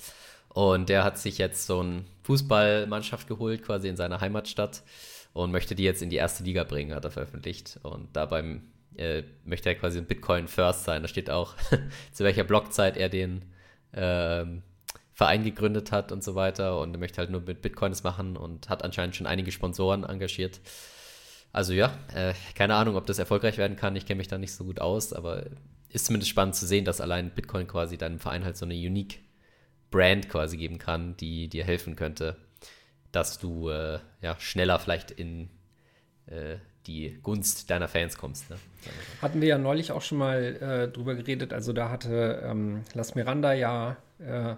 [0.54, 4.84] Und der hat sich jetzt so eine Fußballmannschaft geholt, quasi in seiner Heimatstadt
[5.34, 7.80] und möchte die jetzt in die erste Liga bringen, hat er veröffentlicht.
[7.84, 8.60] Und dabei
[8.98, 11.02] äh, möchte er quasi ein Bitcoin First sein.
[11.02, 11.56] Da steht auch,
[12.12, 13.44] zu welcher Blockzeit er den
[13.94, 14.64] ähm,
[15.14, 18.70] Verein gegründet hat und so weiter und er möchte halt nur mit Bitcoins machen und
[18.70, 20.60] hat anscheinend schon einige Sponsoren engagiert.
[21.54, 23.96] Also ja, äh, keine Ahnung, ob das erfolgreich werden kann.
[23.96, 25.46] Ich kenne mich da nicht so gut aus, aber
[25.90, 29.20] ist zumindest spannend zu sehen, dass allein Bitcoin quasi deinem Verein halt so eine unique
[29.92, 32.38] Brand quasi geben kann, die dir helfen könnte,
[33.12, 35.50] dass du äh, ja, schneller vielleicht in
[36.28, 36.56] äh,
[36.88, 38.50] die Gunst deiner Fans kommst.
[38.50, 38.58] Ne?
[39.22, 41.54] Hatten wir ja neulich auch schon mal äh, drüber geredet.
[41.54, 44.56] Also da hatte ähm, Las Miranda ja, äh,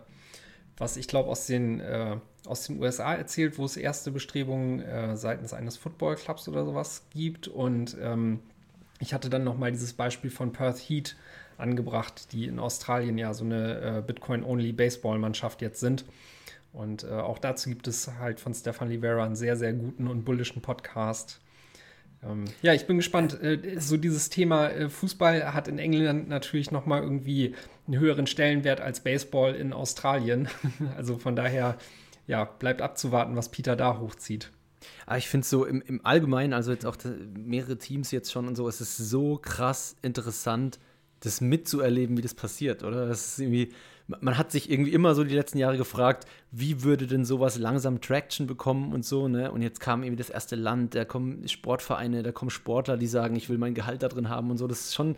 [0.78, 5.15] was ich glaube aus den äh, aus den USA erzählt, wo es erste Bestrebungen äh,
[5.15, 7.48] seitens eines Footballclubs oder sowas gibt.
[7.48, 8.39] Und ähm,
[9.00, 11.15] ich hatte dann noch mal dieses Beispiel von Perth Heat
[11.57, 16.05] angebracht, die in Australien ja so eine äh, Bitcoin-Only-Baseball-Mannschaft jetzt sind.
[16.73, 20.25] Und äh, auch dazu gibt es halt von Stefan Rivera einen sehr, sehr guten und
[20.25, 21.39] bullischen Podcast.
[22.23, 23.41] Ähm, ja, ich bin gespannt.
[23.41, 27.55] Äh, so dieses Thema äh, Fußball hat in England natürlich noch mal irgendwie
[27.87, 30.47] einen höheren Stellenwert als Baseball in Australien.
[30.97, 31.77] also von daher,
[32.27, 34.51] ja, bleibt abzuwarten, was Peter da hochzieht.
[35.05, 36.97] Aber ich finde so im, im Allgemeinen, also jetzt auch
[37.35, 40.79] mehrere Teams jetzt schon und so, es ist so krass interessant,
[41.23, 43.07] das mitzuerleben, wie das passiert, oder?
[43.07, 43.41] Das
[44.07, 48.01] man hat sich irgendwie immer so die letzten Jahre gefragt, wie würde denn sowas langsam
[48.01, 49.49] Traction bekommen und so, ne?
[49.51, 53.38] Und jetzt kam irgendwie das erste Land, da kommen Sportvereine, da kommen Sportler, die sagen,
[53.38, 54.67] ich will mein Gehalt da drin haben und so.
[54.67, 55.15] Das ist schon,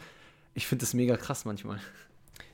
[0.53, 1.79] ich finde das mega krass manchmal.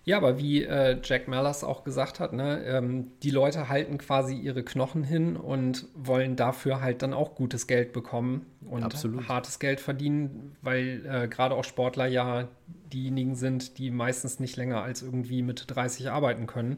[0.03, 4.35] Ja, aber wie äh, Jack Mallers auch gesagt hat, ne, ähm, die Leute halten quasi
[4.35, 9.27] ihre Knochen hin und wollen dafür halt dann auch gutes Geld bekommen und Absolut.
[9.27, 12.47] hartes Geld verdienen, weil äh, gerade auch Sportler ja
[12.91, 16.77] diejenigen sind, die meistens nicht länger als irgendwie Mitte 30 arbeiten können,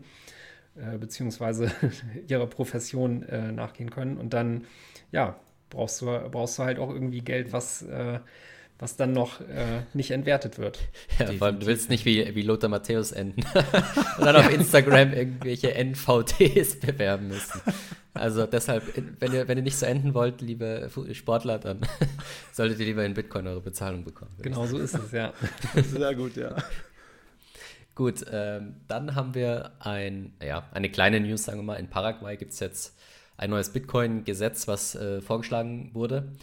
[0.75, 1.71] äh, beziehungsweise
[2.27, 4.17] ihrer Profession äh, nachgehen können.
[4.17, 4.65] Und dann,
[5.13, 5.37] ja,
[5.69, 8.19] brauchst du, brauchst du halt auch irgendwie Geld, was äh,
[8.83, 10.77] was dann noch äh, nicht entwertet wird.
[11.17, 13.41] Ja, vor allem, du willst nicht wie, wie Lothar Matthäus enden
[14.17, 17.61] und dann auf Instagram irgendwelche NVTs bewerben müssen.
[18.13, 18.83] Also deshalb,
[19.21, 21.79] wenn ihr, wenn ihr nicht so enden wollt, liebe Sportler, dann
[22.51, 24.31] solltet ihr lieber in Bitcoin eure Bezahlung bekommen.
[24.41, 25.33] Genau so ist es, ja.
[25.75, 26.53] Sehr gut, ja.
[27.95, 31.75] Gut, ähm, dann haben wir ein, ja, eine kleine News, sagen wir mal.
[31.75, 32.97] In Paraguay gibt es jetzt
[33.37, 36.33] ein neues Bitcoin-Gesetz, was äh, vorgeschlagen wurde.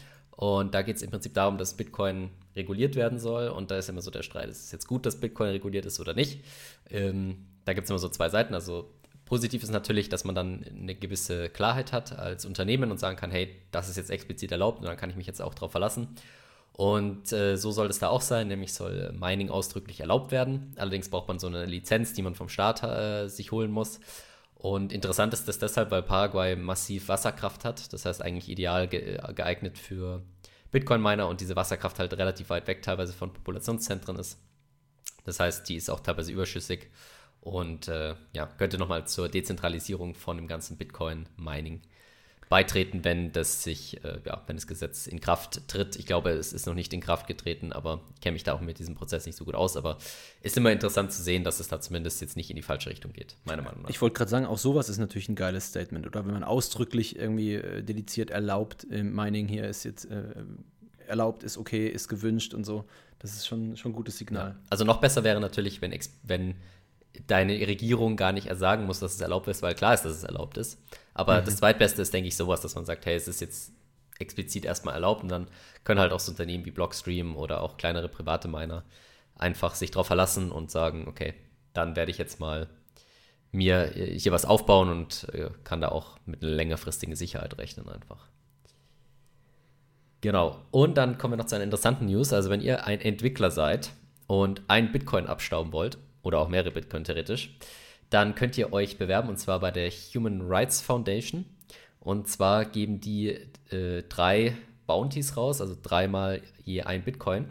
[0.40, 3.48] Und da geht es im Prinzip darum, dass Bitcoin reguliert werden soll.
[3.48, 6.00] Und da ist immer so der Streit, ist es jetzt gut, dass Bitcoin reguliert ist
[6.00, 6.42] oder nicht?
[6.88, 8.54] Ähm, da gibt es immer so zwei Seiten.
[8.54, 8.90] Also
[9.26, 13.30] positiv ist natürlich, dass man dann eine gewisse Klarheit hat als Unternehmen und sagen kann,
[13.30, 16.08] hey, das ist jetzt explizit erlaubt und dann kann ich mich jetzt auch darauf verlassen.
[16.72, 20.72] Und äh, so soll es da auch sein, nämlich soll Mining ausdrücklich erlaubt werden.
[20.76, 24.00] Allerdings braucht man so eine Lizenz, die man vom Staat äh, sich holen muss.
[24.60, 27.90] Und interessant ist das deshalb, weil Paraguay massiv Wasserkraft hat.
[27.94, 30.22] Das heißt eigentlich ideal ge geeignet für
[30.70, 34.38] Bitcoin-Miner und diese Wasserkraft halt relativ weit weg teilweise von Populationszentren ist.
[35.24, 36.90] Das heißt, die ist auch teilweise überschüssig
[37.40, 41.80] und äh, ja, könnte nochmal zur Dezentralisierung von dem ganzen Bitcoin-Mining
[42.50, 45.94] beitreten, wenn das sich, äh, ja, wenn das Gesetz in Kraft tritt.
[45.94, 48.60] Ich glaube, es ist noch nicht in Kraft getreten, aber ich kenne mich da auch
[48.60, 49.76] mit diesem Prozess nicht so gut aus.
[49.76, 49.98] Aber
[50.42, 53.12] ist immer interessant zu sehen, dass es da zumindest jetzt nicht in die falsche Richtung
[53.12, 53.88] geht, meiner Meinung nach.
[53.88, 56.08] Ich wollte gerade sagen, auch sowas ist natürlich ein geiles Statement.
[56.08, 60.34] Oder wenn man ausdrücklich irgendwie äh, dediziert erlaubt, im Mining hier ist jetzt äh,
[61.06, 62.84] erlaubt, ist okay, ist gewünscht und so.
[63.20, 64.50] Das ist schon, schon ein gutes Signal.
[64.50, 64.56] Ja.
[64.70, 66.56] Also noch besser wäre natürlich, wenn, wenn
[67.26, 70.24] deine Regierung gar nicht sagen muss, dass es erlaubt ist, weil klar ist, dass es
[70.24, 70.80] erlaubt ist.
[71.14, 71.44] Aber mhm.
[71.44, 73.72] das zweitbeste ist, denke ich, sowas, dass man sagt, hey, es ist jetzt
[74.18, 75.48] explizit erstmal erlaubt und dann
[75.84, 78.84] können halt auch so Unternehmen wie Blockstream oder auch kleinere private Miner
[79.36, 81.34] einfach sich darauf verlassen und sagen, okay,
[81.72, 82.68] dann werde ich jetzt mal
[83.52, 88.28] mir hier was aufbauen und äh, kann da auch mit einer längerfristigen Sicherheit rechnen einfach.
[90.20, 90.60] Genau.
[90.70, 92.32] Und dann kommen wir noch zu einer interessanten News.
[92.32, 93.90] Also wenn ihr ein Entwickler seid
[94.26, 97.56] und ein Bitcoin abstauben wollt oder auch mehrere Bitcoin theoretisch,
[98.10, 101.44] dann könnt ihr euch bewerben und zwar bei der Human Rights Foundation.
[102.00, 103.28] Und zwar geben die
[103.70, 104.56] äh, drei
[104.86, 107.46] Bounties raus, also dreimal je ein Bitcoin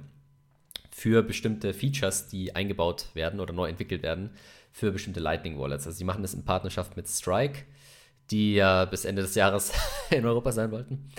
[0.91, 4.31] für bestimmte Features, die eingebaut werden oder neu entwickelt werden
[4.71, 5.87] für bestimmte Lightning Wallets.
[5.87, 7.63] Also sie machen das in Partnerschaft mit Strike,
[8.31, 9.71] die ja bis Ende des Jahres
[10.09, 11.09] in Europa sein wollten.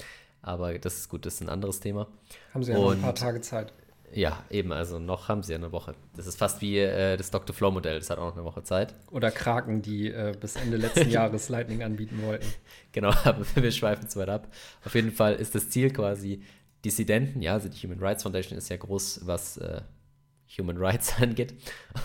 [0.42, 2.08] Aber das ist gut, das ist ein anderes Thema.
[2.52, 3.72] Haben sie ja noch ein paar Tage Zeit.
[4.12, 5.94] Ja, eben, also noch haben sie eine Woche.
[6.16, 7.54] Das ist fast wie äh, das Dr.
[7.54, 8.94] Flow-Modell, das hat auch noch eine Woche Zeit.
[9.10, 12.46] Oder Kraken, die äh, bis Ende letzten Jahres Lightning anbieten wollten.
[12.92, 14.48] Genau, aber wir schweifen zu weit ab.
[14.84, 16.42] Auf jeden Fall ist das Ziel quasi,
[16.84, 19.82] Dissidenten, ja, also die Human Rights Foundation ist ja groß, was äh,
[20.58, 21.54] Human Rights angeht.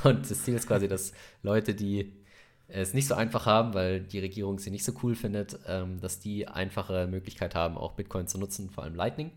[0.04, 2.14] Und das Ziel ist quasi, dass Leute, die
[2.68, 6.20] es nicht so einfach haben, weil die Regierung sie nicht so cool findet, ähm, dass
[6.20, 9.32] die einfache Möglichkeit haben, auch Bitcoin zu nutzen, vor allem Lightning.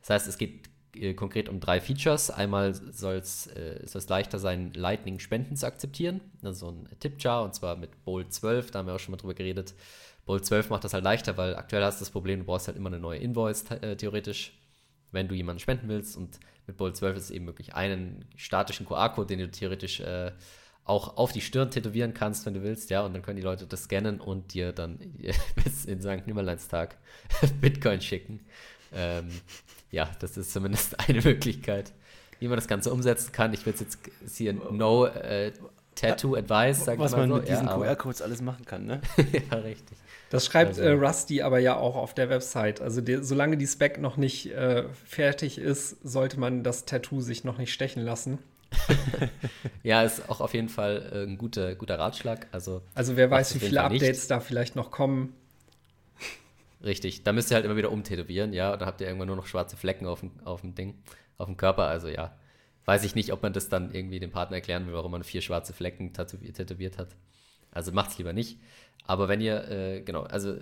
[0.00, 0.71] Das heißt, es geht
[1.16, 2.30] konkret um drei Features.
[2.30, 6.20] Einmal soll es äh, leichter sein, Lightning-Spenden zu akzeptieren.
[6.42, 9.34] Also ein Tip-Jar und zwar mit Bolt 12, da haben wir auch schon mal drüber
[9.34, 9.74] geredet.
[10.24, 12.76] Bolt 12 macht das halt leichter, weil aktuell hast du das Problem, du brauchst halt
[12.76, 14.52] immer eine neue Invoice äh, theoretisch,
[15.10, 16.16] wenn du jemanden spenden willst.
[16.16, 20.32] Und mit Bolt 12 ist es eben möglich, einen statischen QR-Code, den du theoretisch äh,
[20.84, 23.66] auch auf die Stirn tätowieren kannst, wenn du willst, ja, und dann können die Leute
[23.66, 24.98] das scannen und dir dann
[25.64, 26.26] bis in St.
[26.26, 26.98] Nimmerleinstag
[27.60, 28.40] Bitcoin schicken.
[28.94, 29.28] Ähm,
[29.90, 31.92] ja, das ist zumindest eine Möglichkeit,
[32.40, 33.52] wie man das Ganze umsetzen kann.
[33.52, 33.98] Ich will jetzt
[34.36, 35.52] hier no äh,
[35.94, 37.36] Tattoo Advice, sag Was ich mal man so.
[37.36, 39.00] mit diesen ja, QR-Codes alles machen kann, ne?
[39.50, 39.98] ja, richtig.
[40.30, 42.80] Das schreibt also, äh, Rusty aber ja auch auf der Website.
[42.80, 47.44] Also die, solange die Spec noch nicht äh, fertig ist, sollte man das Tattoo sich
[47.44, 48.38] noch nicht stechen lassen.
[49.82, 52.46] ja, ist auch auf jeden Fall äh, ein guter, guter Ratschlag.
[52.50, 54.30] Also, also wer weiß, wie viele Updates nicht.
[54.30, 55.34] da vielleicht noch kommen.
[56.82, 59.46] Richtig, da müsst ihr halt immer wieder umtätowieren, ja, und habt ihr irgendwann nur noch
[59.46, 60.94] schwarze Flecken auf dem, auf dem Ding,
[61.38, 62.36] auf dem Körper, also ja.
[62.84, 65.40] Weiß ich nicht, ob man das dann irgendwie dem Partner erklären will, warum man vier
[65.40, 67.14] schwarze Flecken tätowiert hat.
[67.70, 68.58] Also macht's lieber nicht.
[69.06, 70.56] Aber wenn ihr, äh, genau, also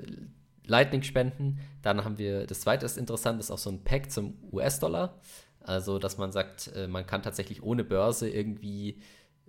[0.67, 4.37] Lightning spenden, dann haben wir, das zweite ist interessant, ist auch so ein Pack zum
[4.53, 5.19] US-Dollar.
[5.63, 9.01] Also, dass man sagt, äh, man kann tatsächlich ohne Börse irgendwie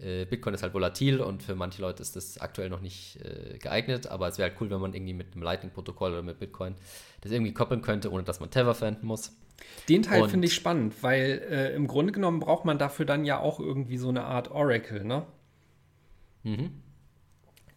[0.01, 3.57] äh, Bitcoin ist halt volatil und für manche Leute ist das aktuell noch nicht äh,
[3.57, 6.75] geeignet, aber es wäre halt cool, wenn man irgendwie mit einem Lightning-Protokoll oder mit Bitcoin
[7.21, 9.31] das irgendwie koppeln könnte, ohne dass man Tether verwenden muss.
[9.89, 13.39] Den Teil finde ich spannend, weil äh, im Grunde genommen braucht man dafür dann ja
[13.39, 15.25] auch irgendwie so eine Art Oracle, ne?
[16.43, 16.81] Mhm.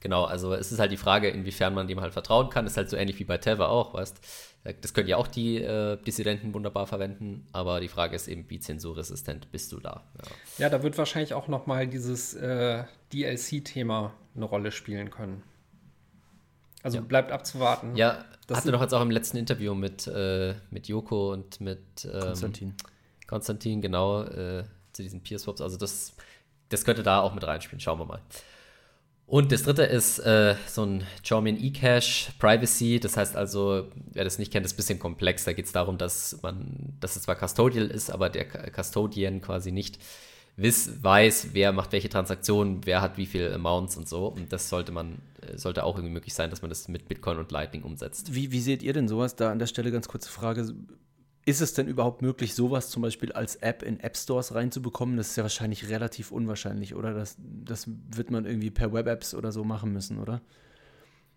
[0.00, 2.66] Genau, also es ist halt die Frage, inwiefern man dem halt vertrauen kann.
[2.66, 5.98] Ist halt so ähnlich wie bei Tether auch, weißt das können ja auch die äh,
[6.02, 10.04] Dissidenten wunderbar verwenden, aber die Frage ist eben, wie zensurresistent bist du da?
[10.16, 15.42] Ja, ja da wird wahrscheinlich auch noch mal dieses äh, DLC-Thema eine Rolle spielen können.
[16.82, 17.02] Also ja.
[17.02, 17.94] bleibt abzuwarten.
[17.96, 21.80] Ja, das hatte doch jetzt auch im letzten Interview mit, äh, mit Joko und mit
[22.04, 22.74] ähm, Konstantin.
[23.26, 25.60] Konstantin, genau, äh, zu diesen Peer-Swaps.
[25.60, 26.14] Also das,
[26.68, 27.80] das könnte da auch mit reinspielen.
[27.80, 28.20] Schauen wir mal.
[29.26, 33.00] Und das dritte ist äh, so ein Xiaomi eCache Privacy.
[33.00, 35.44] Das heißt also, wer das nicht kennt, ist ein bisschen komplex.
[35.44, 39.72] Da geht es darum, dass man, dass es zwar custodial ist, aber der Custodian quasi
[39.72, 39.98] nicht
[40.56, 44.26] wiss, weiß, wer macht welche Transaktionen, wer hat wie viele Amounts und so.
[44.26, 47.38] Und das sollte man, äh, sollte auch irgendwie möglich sein, dass man das mit Bitcoin
[47.38, 48.34] und Lightning umsetzt.
[48.34, 49.36] Wie, wie seht ihr denn sowas?
[49.36, 50.74] Da an der Stelle ganz kurze Frage.
[51.46, 55.16] Ist es denn überhaupt möglich, sowas zum Beispiel als App in App Stores reinzubekommen?
[55.16, 57.12] Das ist ja wahrscheinlich relativ unwahrscheinlich, oder?
[57.12, 60.40] Das, das wird man irgendwie per Web-Apps oder so machen müssen, oder?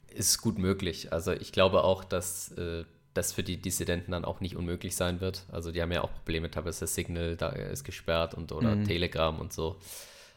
[0.08, 1.12] Ist gut möglich.
[1.12, 5.20] Also ich glaube auch, dass äh, das für die Dissidenten dann auch nicht unmöglich sein
[5.20, 5.46] wird.
[5.52, 8.86] Also die haben ja auch Probleme, teilweise Signal da ist gesperrt und oder mhm.
[8.86, 9.78] Telegram und so.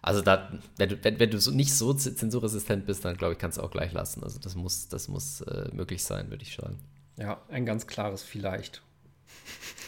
[0.03, 3.39] Also da, wenn du, wenn, wenn du so nicht so zensurresistent bist, dann glaube ich,
[3.39, 4.25] kannst du auch gleich lassen.
[4.25, 6.79] Also das muss, das muss äh, möglich sein, würde ich sagen.
[7.19, 8.83] Ja, ein ganz klares Vielleicht.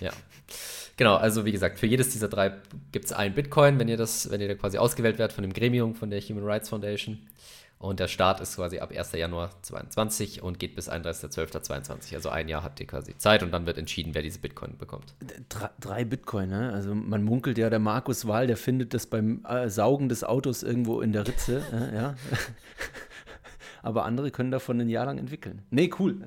[0.00, 0.12] Ja.
[0.96, 2.52] Genau, also wie gesagt, für jedes dieser drei
[2.92, 5.52] gibt es einen Bitcoin, wenn ihr das, wenn ihr da quasi ausgewählt werdet von dem
[5.52, 7.18] Gremium von der Human Rights Foundation.
[7.78, 9.10] Und der Start ist quasi ab 1.
[9.10, 12.14] Januar 2022 und geht bis 31.12.22.
[12.14, 15.14] Also ein Jahr habt ihr quasi Zeit und dann wird entschieden, wer diese Bitcoin bekommt.
[15.48, 16.72] Drei, drei Bitcoin, ne?
[16.72, 20.62] Also man munkelt ja, der Markus Wahl, der findet das beim äh, Saugen des Autos
[20.62, 22.14] irgendwo in der Ritze, äh, ja.
[23.82, 25.62] Aber andere können davon ein Jahr lang entwickeln.
[25.70, 26.20] Nee, cool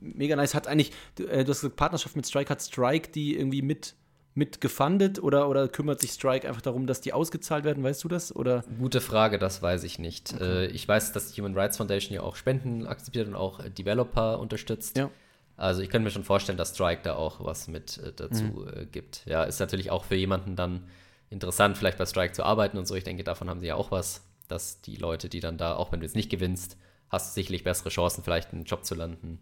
[0.00, 0.54] mega nice.
[0.54, 3.94] Hat eigentlich, du, äh, du hast gesagt, Partnerschaft mit Strike, hat Strike die irgendwie mit,
[4.34, 7.82] mit gefundet oder, oder kümmert sich Strike einfach darum, dass die ausgezahlt werden?
[7.82, 8.34] Weißt du das?
[8.34, 8.64] Oder?
[8.78, 10.34] Gute Frage, das weiß ich nicht.
[10.34, 10.64] Okay.
[10.64, 14.38] Äh, ich weiß, dass die Human Rights Foundation ja auch Spenden akzeptiert und auch Developer
[14.38, 14.96] unterstützt.
[14.96, 15.10] Ja.
[15.56, 18.68] Also ich könnte mir schon vorstellen, dass Strike da auch was mit äh, dazu mhm.
[18.74, 19.24] Äh, gibt.
[19.26, 20.88] Ja, ist natürlich auch für jemanden dann
[21.30, 22.94] interessant, vielleicht bei Strike zu arbeiten und so.
[22.94, 25.92] Ich denke, davon haben sie ja auch was, dass die Leute, die dann da, auch
[25.92, 26.76] wenn du jetzt nicht gewinnst,
[27.08, 29.38] hast du sicherlich bessere Chancen, vielleicht einen Job zu landen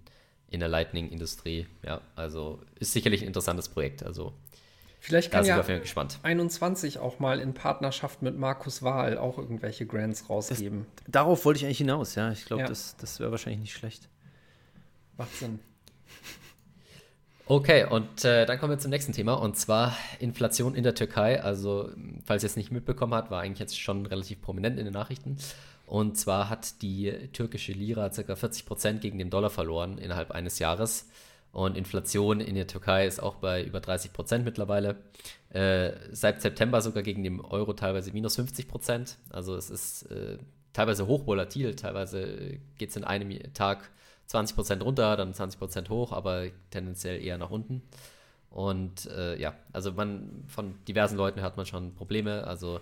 [0.53, 1.67] in der Lightning-Industrie.
[1.85, 4.03] Ja, also ist sicherlich ein interessantes Projekt.
[4.03, 4.33] Also
[5.01, 5.61] Vielleicht kann ja
[6.23, 10.87] 21 auch mal in Partnerschaft mit Markus Wahl auch irgendwelche Grants rausgeben.
[10.95, 12.31] Das, darauf wollte ich eigentlich hinaus, ja.
[12.31, 12.69] Ich glaube, ja.
[12.69, 14.09] das, das wäre wahrscheinlich nicht schlecht.
[15.17, 15.59] Macht Sinn.
[17.47, 21.43] Okay, und äh, dann kommen wir zum nächsten Thema und zwar Inflation in der Türkei.
[21.43, 21.91] Also,
[22.25, 25.37] falls ihr es nicht mitbekommen habt, war eigentlich jetzt schon relativ prominent in den Nachrichten.
[25.93, 28.35] Und zwar hat die türkische Lira ca.
[28.35, 31.11] 40 Prozent gegen den Dollar verloren innerhalb eines Jahres.
[31.53, 34.97] Und Inflation in der Türkei ist auch bei über 30 Prozent mittlerweile.
[35.51, 39.19] Äh, seit September sogar gegen den Euro teilweise minus 50 Prozent.
[39.29, 40.39] Also es ist äh,
[40.73, 41.77] teilweise hochvolatil.
[41.77, 43.91] Teilweise geht es in einem Tag
[44.29, 47.83] 20 Prozent runter, dann 20 Prozent hoch, aber tendenziell eher nach unten.
[48.49, 52.47] Und äh, ja, also man von diversen Leuten hört man schon Probleme.
[52.47, 52.81] Also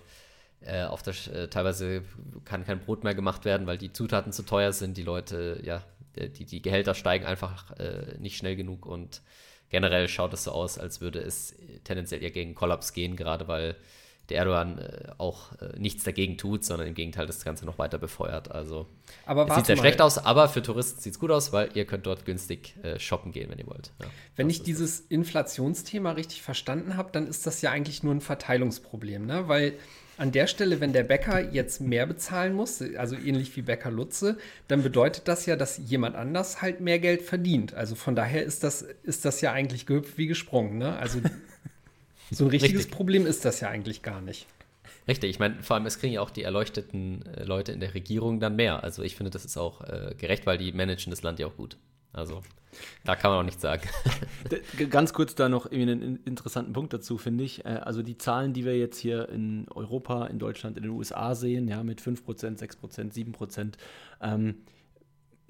[0.62, 2.02] äh, auf der, äh, teilweise
[2.44, 4.96] kann kein Brot mehr gemacht werden, weil die Zutaten zu teuer sind.
[4.96, 5.82] Die Leute, ja,
[6.16, 9.22] die, die Gehälter steigen einfach äh, nicht schnell genug und
[9.70, 13.76] generell schaut es so aus, als würde es tendenziell eher gegen Kollaps gehen, gerade weil
[14.30, 17.98] der Erdogan äh, auch äh, nichts dagegen tut, sondern im Gegenteil das Ganze noch weiter
[17.98, 18.50] befeuert.
[18.50, 18.86] Also
[19.26, 19.82] aber es sieht sehr mal.
[19.82, 22.98] schlecht aus, aber für Touristen sieht es gut aus, weil ihr könnt dort günstig äh,
[22.98, 23.90] shoppen gehen, wenn ihr wollt.
[24.00, 25.00] Ja, wenn ich dieses.
[25.10, 29.48] Inflationsthema richtig verstanden habe, dann ist das ja eigentlich nur ein Verteilungsproblem, ne?
[29.48, 29.74] weil
[30.20, 34.36] an der Stelle, wenn der Bäcker jetzt mehr bezahlen muss, also ähnlich wie Bäcker Lutze,
[34.68, 37.72] dann bedeutet das ja, dass jemand anders halt mehr Geld verdient.
[37.72, 40.76] Also von daher ist das, ist das ja eigentlich gehüpft wie gesprungen.
[40.76, 40.94] Ne?
[40.94, 41.20] Also
[42.30, 42.94] so ein richtiges Richtig.
[42.94, 44.46] Problem ist das ja eigentlich gar nicht.
[45.08, 47.94] Richtig, ich meine, vor allem es kriegen ja auch die erleuchteten äh, Leute in der
[47.94, 48.84] Regierung dann mehr.
[48.84, 51.56] Also ich finde, das ist auch äh, gerecht, weil die managen das Land ja auch
[51.56, 51.78] gut.
[52.12, 52.42] Also
[53.04, 53.82] da kann man auch nichts sagen.
[54.90, 57.64] Ganz kurz da noch einen interessanten Punkt dazu, finde ich.
[57.64, 61.34] Äh, also die Zahlen, die wir jetzt hier in Europa, in Deutschland, in den USA
[61.34, 62.24] sehen, ja, mit 5%,
[62.58, 63.72] 6%, 7%,
[64.22, 64.56] ähm,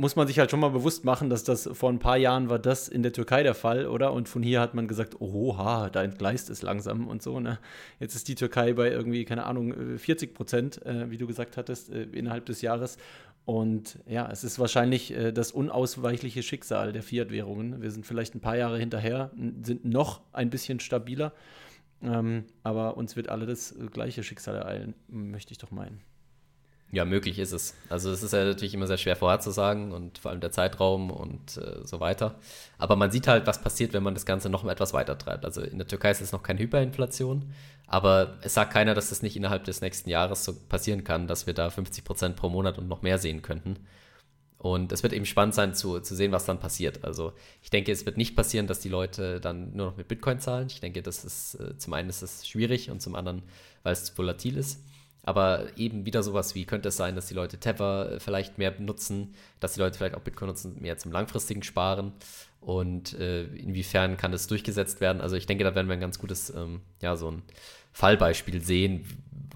[0.00, 2.58] muss man sich halt schon mal bewusst machen, dass das vor ein paar Jahren war
[2.58, 4.14] das in der Türkei der Fall, oder?
[4.14, 7.58] Und von hier hat man gesagt, oha, da entgleist es langsam und so, ne?
[7.98, 11.92] Jetzt ist die Türkei bei irgendwie, keine Ahnung, 40 Prozent, äh, wie du gesagt hattest,
[11.92, 12.96] äh, innerhalb des Jahres.
[13.44, 17.82] Und ja, es ist wahrscheinlich äh, das unausweichliche Schicksal der Fiat-Währungen.
[17.82, 19.30] Wir sind vielleicht ein paar Jahre hinterher,
[19.62, 21.32] sind noch ein bisschen stabiler,
[22.02, 26.00] ähm, aber uns wird alle das äh, gleiche Schicksal ereilen, möchte ich doch meinen.
[26.92, 27.74] Ja, möglich ist es.
[27.88, 31.56] Also es ist ja natürlich immer sehr schwer vorherzusagen und vor allem der Zeitraum und
[31.56, 32.34] äh, so weiter.
[32.78, 35.44] Aber man sieht halt, was passiert, wenn man das Ganze noch etwas weiter treibt.
[35.44, 37.52] Also in der Türkei ist es noch keine Hyperinflation,
[37.86, 41.46] aber es sagt keiner, dass das nicht innerhalb des nächsten Jahres so passieren kann, dass
[41.46, 43.76] wir da 50 Prozent pro Monat und noch mehr sehen könnten.
[44.58, 47.04] Und es wird eben spannend sein zu, zu sehen, was dann passiert.
[47.04, 50.38] Also ich denke, es wird nicht passieren, dass die Leute dann nur noch mit Bitcoin
[50.38, 50.66] zahlen.
[50.68, 53.42] Ich denke, das ist äh, zum einen ist es schwierig und zum anderen,
[53.84, 54.80] weil es volatil ist.
[55.22, 58.70] Aber eben wieder sowas wie, könnte es sein, dass die Leute Tether äh, vielleicht mehr
[58.70, 62.12] benutzen, dass die Leute vielleicht auch Bitcoin nutzen, mehr zum langfristigen Sparen
[62.60, 65.20] und äh, inwiefern kann das durchgesetzt werden.
[65.20, 67.42] Also ich denke, da werden wir ein ganz gutes, ähm, ja, so ein
[67.92, 69.06] Fallbeispiel sehen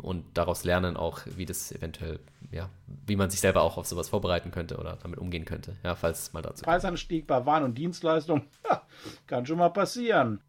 [0.01, 2.19] und daraus lernen auch, wie das eventuell,
[2.51, 2.71] ja,
[3.07, 6.23] wie man sich selber auch auf sowas vorbereiten könnte oder damit umgehen könnte, ja, falls
[6.23, 6.65] es mal dazu.
[6.65, 8.83] Preisanstieg bei Waren und Dienstleistungen, ja,
[9.27, 10.41] kann schon mal passieren.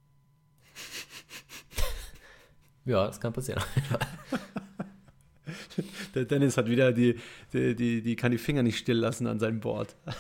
[2.86, 3.62] ja, das kann passieren.
[6.16, 7.20] Der Dennis hat wieder die,
[7.54, 9.96] die, die, die kann die Finger nicht still lassen an seinem Board.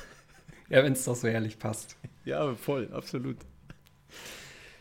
[0.67, 1.95] Ja, wenn es doch so ehrlich passt.
[2.23, 3.37] Ja, voll, absolut.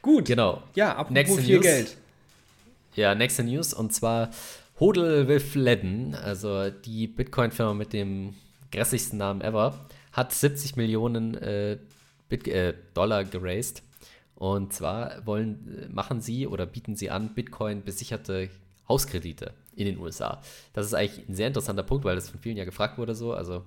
[0.01, 0.25] Gut.
[0.25, 0.63] Genau.
[0.75, 1.63] Ja, apropos nächste viel News.
[1.63, 1.97] Geld.
[2.95, 4.31] Ja, nächste News und zwar
[4.81, 8.35] Hodel with Ledden, also die Bitcoin-Firma mit dem
[8.73, 11.77] grässlichsten Namen ever, hat 70 Millionen äh,
[12.31, 13.83] Bit äh, Dollar geraced.
[14.37, 18.49] Und zwar wollen, machen sie oder bieten sie an, Bitcoin besicherte
[18.89, 20.41] Hauskredite in den USA.
[20.73, 23.33] Das ist eigentlich ein sehr interessanter Punkt, weil das von vielen ja gefragt wurde so.
[23.33, 23.65] Also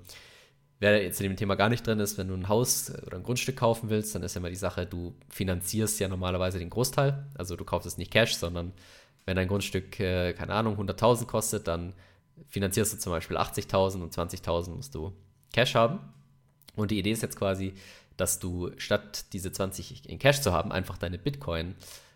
[0.79, 3.23] wer jetzt in dem Thema gar nicht drin ist, wenn du ein Haus oder ein
[3.23, 7.25] Grundstück kaufen willst, dann ist ja immer die Sache, du finanzierst ja normalerweise den Großteil.
[7.37, 8.73] Also du kaufst es nicht Cash, sondern
[9.25, 11.93] wenn dein Grundstück, äh, keine Ahnung, 100.000 kostet, dann
[12.47, 15.13] finanzierst du zum Beispiel 80.000 und 20.000 musst du
[15.51, 15.99] Cash haben.
[16.75, 17.73] Und die Idee ist jetzt quasi,
[18.15, 22.06] dass du statt diese 20 in Cash zu haben, einfach deine Bitcoin äh,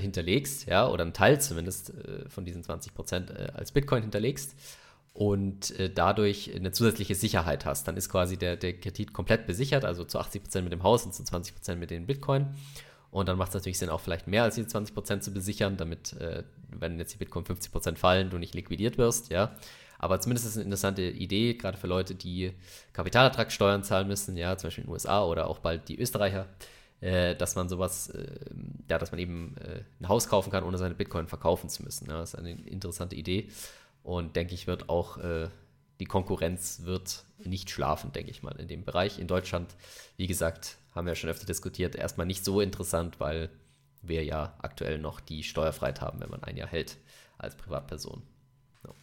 [0.00, 4.54] hinterlegst, ja, oder einen Teil zumindest äh, von diesen 20 Prozent äh, als Bitcoin hinterlegst
[5.12, 7.88] und äh, dadurch eine zusätzliche Sicherheit hast.
[7.88, 11.04] Dann ist quasi der, der Kredit komplett besichert, also zu 80 Prozent mit dem Haus
[11.04, 12.46] und zu 20 Prozent mit den Bitcoin.
[13.10, 15.76] Und dann macht es natürlich Sinn, auch vielleicht mehr als die 20 Prozent zu besichern,
[15.76, 19.56] damit, äh, wenn jetzt die Bitcoin 50 Prozent fallen, du nicht liquidiert wirst, ja.
[19.98, 22.52] Aber zumindest ist es eine interessante Idee, gerade für Leute, die
[22.94, 26.46] Kapitalertragssteuern zahlen müssen, ja, zum Beispiel in den USA oder auch bald die Österreicher,
[27.00, 28.26] äh, dass man sowas, äh,
[28.88, 32.08] ja, dass man eben äh, ein Haus kaufen kann, ohne seine Bitcoin verkaufen zu müssen.
[32.08, 33.48] Ja, das ist eine interessante Idee
[34.02, 35.48] und denke ich, wird auch äh,
[36.00, 39.18] die Konkurrenz wird nicht schlafen, denke ich mal, in dem Bereich.
[39.18, 39.76] In Deutschland,
[40.16, 43.50] wie gesagt, haben wir ja schon öfter diskutiert, erstmal nicht so interessant, weil
[44.02, 46.96] wir ja aktuell noch die Steuerfreiheit haben, wenn man ein Jahr hält
[47.36, 48.22] als Privatperson.
[48.84, 48.94] Ja.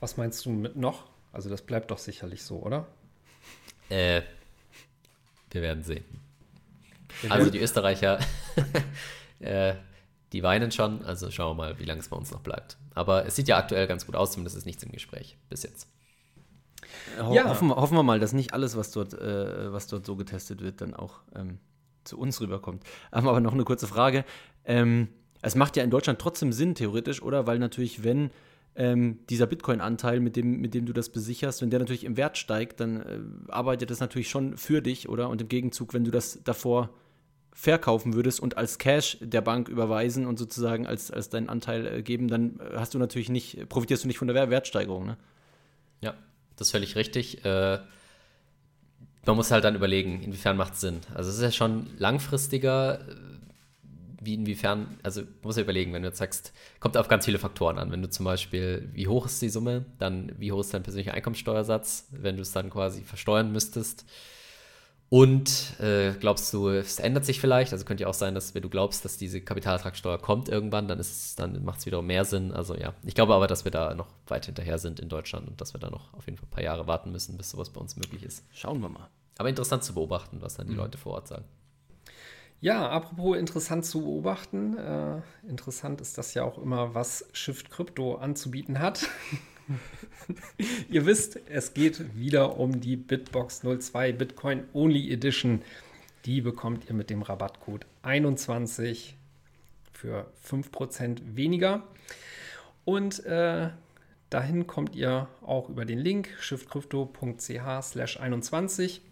[0.00, 1.04] Was meinst du mit noch?
[1.32, 2.86] Also das bleibt doch sicherlich so, oder?
[3.88, 4.22] Äh,
[5.50, 6.04] wir werden sehen.
[7.28, 8.18] Also die Österreicher,
[9.40, 9.74] äh,
[10.32, 11.04] die weinen schon.
[11.04, 12.78] Also schauen wir mal, wie lange es bei uns noch bleibt.
[12.94, 15.88] Aber es sieht ja aktuell ganz gut aus, zumindest ist nichts im Gespräch bis jetzt.
[17.20, 17.48] Ho ja.
[17.48, 20.80] hoffen, hoffen, wir mal, dass nicht alles, was dort, äh, was dort so getestet wird,
[20.80, 21.58] dann auch ähm,
[22.04, 22.82] zu uns rüberkommt.
[23.10, 24.24] Aber noch eine kurze Frage.
[24.64, 25.08] Ähm,
[25.42, 27.46] es macht ja in Deutschland trotzdem Sinn, theoretisch, oder?
[27.46, 28.30] Weil natürlich, wenn
[28.74, 32.38] ähm, dieser Bitcoin-Anteil, mit dem, mit dem du das besicherst, wenn der natürlich im Wert
[32.38, 33.18] steigt, dann äh,
[33.48, 35.28] arbeitet das natürlich schon für dich, oder?
[35.28, 36.90] Und im Gegenzug, wenn du das davor
[37.52, 42.02] verkaufen würdest und als Cash der Bank überweisen und sozusagen als, als deinen Anteil äh,
[42.02, 45.16] geben, dann äh, hast du natürlich nicht, profitierst du nicht von der Wertsteigerung, ne?
[46.00, 46.14] Ja,
[46.56, 47.44] das ist völlig richtig.
[47.44, 47.78] Äh,
[49.24, 51.00] man muss halt dann überlegen, inwiefern macht es Sinn.
[51.14, 53.14] Also es ist ja schon langfristiger, äh,
[54.20, 57.78] wie inwiefern, also muss ja überlegen, wenn du jetzt sagst, kommt auf ganz viele Faktoren
[57.78, 57.92] an.
[57.92, 61.12] Wenn du zum Beispiel, wie hoch ist die Summe, dann wie hoch ist dein persönlicher
[61.12, 64.06] Einkommensteuersatz, wenn du es dann quasi versteuern müsstest.
[65.12, 67.74] Und äh, glaubst du, es ändert sich vielleicht?
[67.74, 71.04] Also könnte ja auch sein, dass wenn du glaubst, dass diese Kapitalertragssteuer kommt irgendwann, dann,
[71.36, 72.50] dann macht es wiederum mehr Sinn.
[72.50, 75.60] Also ja, ich glaube aber, dass wir da noch weit hinterher sind in Deutschland und
[75.60, 77.78] dass wir da noch auf jeden Fall ein paar Jahre warten müssen, bis sowas bei
[77.78, 78.42] uns möglich ist.
[78.54, 79.10] Schauen wir mal.
[79.36, 80.78] Aber interessant zu beobachten, was dann die mhm.
[80.78, 81.44] Leute vor Ort sagen.
[82.62, 84.78] Ja, apropos interessant zu beobachten.
[84.78, 89.06] Äh, interessant ist das ja auch immer, was Shift Crypto anzubieten hat.
[90.90, 95.62] Ihr wisst, es geht wieder um die Bitbox 02 Bitcoin Only Edition.
[96.24, 99.16] Die bekommt ihr mit dem Rabattcode 21
[99.92, 101.82] für 5% weniger.
[102.84, 103.70] Und äh,
[104.30, 109.02] dahin kommt ihr auch über den Link shiftcrypto.ch slash 21.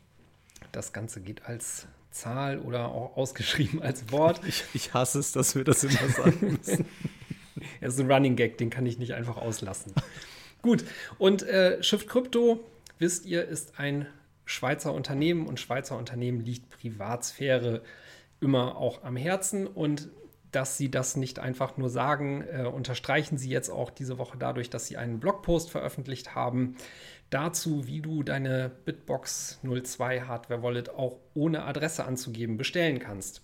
[0.72, 4.40] Das Ganze geht als Zahl oder auch ausgeschrieben als Wort.
[4.46, 6.86] Ich, ich hasse es, dass wir das immer sagen müssen.
[7.82, 9.92] Es ist ein Running Gag, den kann ich nicht einfach auslassen.
[10.62, 10.84] Gut,
[11.18, 12.61] und äh, Shift Crypto,
[12.98, 14.06] wisst ihr, ist ein
[14.44, 17.82] Schweizer Unternehmen und Schweizer Unternehmen liegt Privatsphäre
[18.40, 20.08] immer auch am Herzen und
[20.52, 24.68] dass sie das nicht einfach nur sagen, äh, unterstreichen sie jetzt auch diese Woche dadurch,
[24.68, 26.76] dass sie einen Blogpost veröffentlicht haben
[27.30, 33.42] dazu, wie du deine Bitbox 02 Hardware Wallet auch ohne Adresse anzugeben bestellen kannst.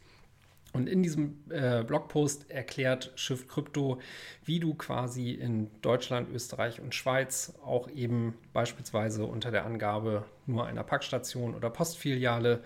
[0.76, 4.00] Und in diesem äh, Blogpost erklärt Shift Crypto,
[4.44, 10.66] wie du quasi in Deutschland, Österreich und Schweiz auch eben beispielsweise unter der Angabe nur
[10.66, 12.62] einer Packstation oder Postfiliale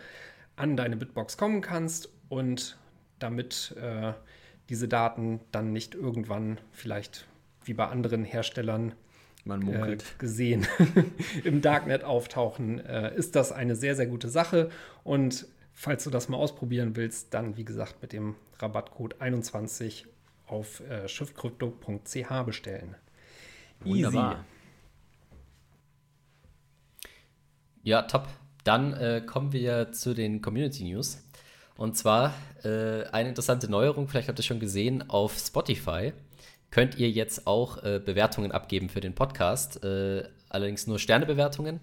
[0.56, 2.76] an deine Bitbox kommen kannst und
[3.18, 4.12] damit äh,
[4.68, 7.26] diese Daten dann nicht irgendwann vielleicht
[7.64, 8.94] wie bei anderen Herstellern
[9.44, 10.66] man äh, gesehen
[11.44, 14.70] im Darknet auftauchen, äh, ist das eine sehr, sehr gute Sache.
[15.02, 15.46] Und
[15.81, 20.07] falls du das mal ausprobieren willst, dann wie gesagt mit dem Rabattcode 21
[20.47, 22.97] auf äh, shiftcrypto.ch bestellen.
[23.81, 24.33] Wunderbar.
[24.33, 24.45] Easy.
[27.83, 28.28] Ja, top.
[28.64, 31.24] Dann äh, kommen wir zu den Community News.
[31.78, 36.12] Und zwar äh, eine interessante Neuerung, vielleicht habt ihr schon gesehen, auf Spotify
[36.70, 39.83] könnt ihr jetzt auch äh, Bewertungen abgeben für den Podcast.
[39.83, 41.81] Äh, allerdings nur Sternebewertungen.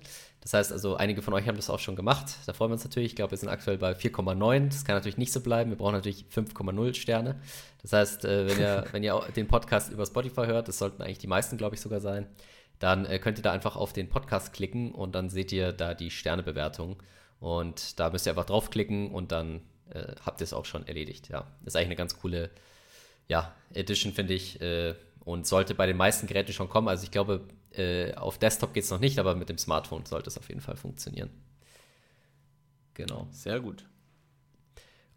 [0.48, 2.38] Das heißt also, einige von euch haben das auch schon gemacht.
[2.46, 3.12] Da freuen wir uns natürlich.
[3.12, 4.70] Ich glaube, wir sind aktuell bei 4,9.
[4.70, 5.72] Das kann natürlich nicht so bleiben.
[5.72, 7.42] Wir brauchen natürlich 5,0 Sterne.
[7.82, 11.18] Das heißt, äh, wenn, ihr, wenn ihr den Podcast über Spotify hört, das sollten eigentlich
[11.18, 12.28] die meisten, glaube ich, sogar sein,
[12.80, 15.94] dann äh, könnt ihr da einfach auf den Podcast klicken und dann seht ihr da
[15.94, 16.96] die Sternebewertung.
[17.42, 21.28] Und da müsst ihr einfach draufklicken und dann äh, habt ihr es auch schon erledigt.
[21.28, 22.52] Ja, das ist eigentlich eine ganz coole
[23.28, 24.62] ja, Edition, finde ich.
[24.62, 24.96] Äh,
[25.26, 26.88] und sollte bei den meisten Geräten schon kommen.
[26.88, 27.42] Also ich glaube,
[27.78, 30.62] äh, auf Desktop geht es noch nicht, aber mit dem Smartphone sollte es auf jeden
[30.62, 31.30] Fall funktionieren.
[32.94, 33.28] Genau.
[33.32, 33.86] Sehr gut.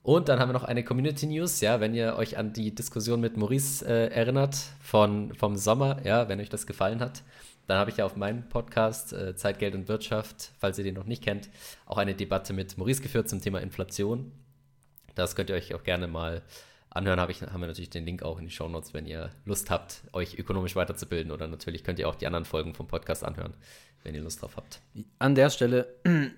[0.03, 3.21] Und dann haben wir noch eine Community News, ja, wenn ihr euch an die Diskussion
[3.21, 7.23] mit Maurice äh, erinnert von, vom Sommer, ja, wenn euch das gefallen hat,
[7.67, 10.95] dann habe ich ja auf meinem Podcast äh, Zeit, Geld und Wirtschaft, falls ihr den
[10.95, 11.51] noch nicht kennt,
[11.87, 14.33] auch eine Debatte mit Maurice geführt zum Thema Inflation.
[15.15, 16.43] Das könnt ihr euch auch gerne mal
[16.91, 19.31] anhören, habe ich, haben wir natürlich den Link auch in die Show Notes, wenn ihr
[19.45, 21.33] Lust habt, euch ökonomisch weiterzubilden.
[21.33, 23.55] Oder natürlich könnt ihr auch die anderen Folgen vom Podcast anhören,
[24.03, 24.81] wenn ihr Lust drauf habt.
[25.19, 25.95] An der Stelle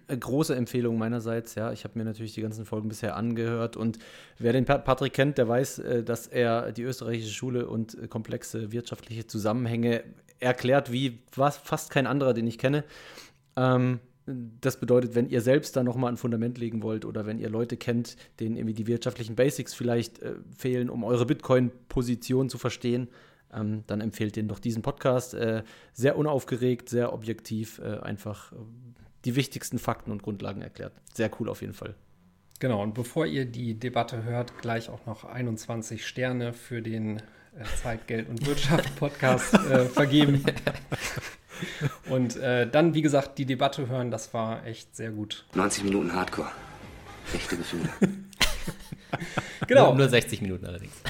[0.08, 1.54] große Empfehlung meinerseits.
[1.54, 3.98] Ja, ich habe mir natürlich die ganzen Folgen bisher angehört und
[4.38, 8.72] wer den Patrick kennt, der weiß, äh, dass er die österreichische Schule und äh, komplexe
[8.72, 10.04] wirtschaftliche Zusammenhänge
[10.38, 12.84] erklärt, wie fast kein anderer, den ich kenne.
[13.56, 17.50] Ähm, das bedeutet, wenn ihr selbst da nochmal ein Fundament legen wollt oder wenn ihr
[17.50, 23.08] Leute kennt, denen irgendwie die wirtschaftlichen Basics vielleicht äh, fehlen, um eure Bitcoin-Position zu verstehen,
[23.52, 25.34] ähm, dann empfehlt den doch diesen Podcast.
[25.34, 25.62] Äh,
[25.92, 28.56] sehr unaufgeregt, sehr objektiv, äh, einfach äh,
[29.24, 30.92] die wichtigsten Fakten und Grundlagen erklärt.
[31.12, 31.94] Sehr cool auf jeden Fall.
[32.60, 37.64] Genau, und bevor ihr die Debatte hört, gleich auch noch 21 Sterne für den äh,
[37.82, 40.44] Zeit, Geld und Wirtschaft Podcast äh, vergeben.
[42.08, 45.44] Und äh, dann, wie gesagt, die Debatte hören, das war echt sehr gut.
[45.54, 46.50] 90 Minuten Hardcore.
[47.34, 47.88] Echte Gefühle.
[49.66, 49.88] genau.
[49.88, 50.94] Nur, nur 60 Minuten allerdings.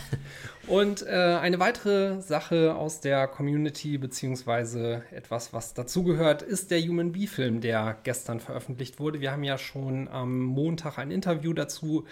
[0.68, 7.12] Und äh, eine weitere Sache aus der Community, beziehungsweise etwas, was dazugehört, ist der Human
[7.12, 9.20] Bee-Film, der gestern veröffentlicht wurde.
[9.20, 12.06] Wir haben ja schon am Montag ein Interview dazu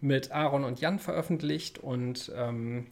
[0.00, 2.88] mit Aaron und Jan veröffentlicht und ähm,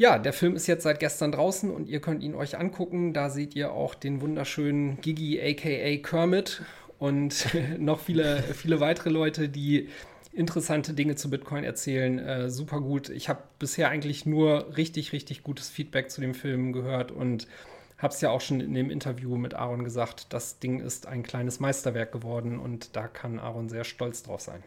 [0.00, 3.12] ja, der Film ist jetzt seit gestern draußen und ihr könnt ihn euch angucken.
[3.12, 6.62] Da seht ihr auch den wunderschönen Gigi aka Kermit
[6.98, 7.46] und
[7.78, 9.90] noch viele, viele weitere Leute, die
[10.32, 12.18] interessante Dinge zu Bitcoin erzählen.
[12.18, 13.10] Äh, super gut.
[13.10, 17.46] Ich habe bisher eigentlich nur richtig, richtig gutes Feedback zu dem Film gehört und
[17.98, 20.32] habe es ja auch schon in dem Interview mit Aaron gesagt.
[20.32, 24.62] Das Ding ist ein kleines Meisterwerk geworden und da kann Aaron sehr stolz drauf sein.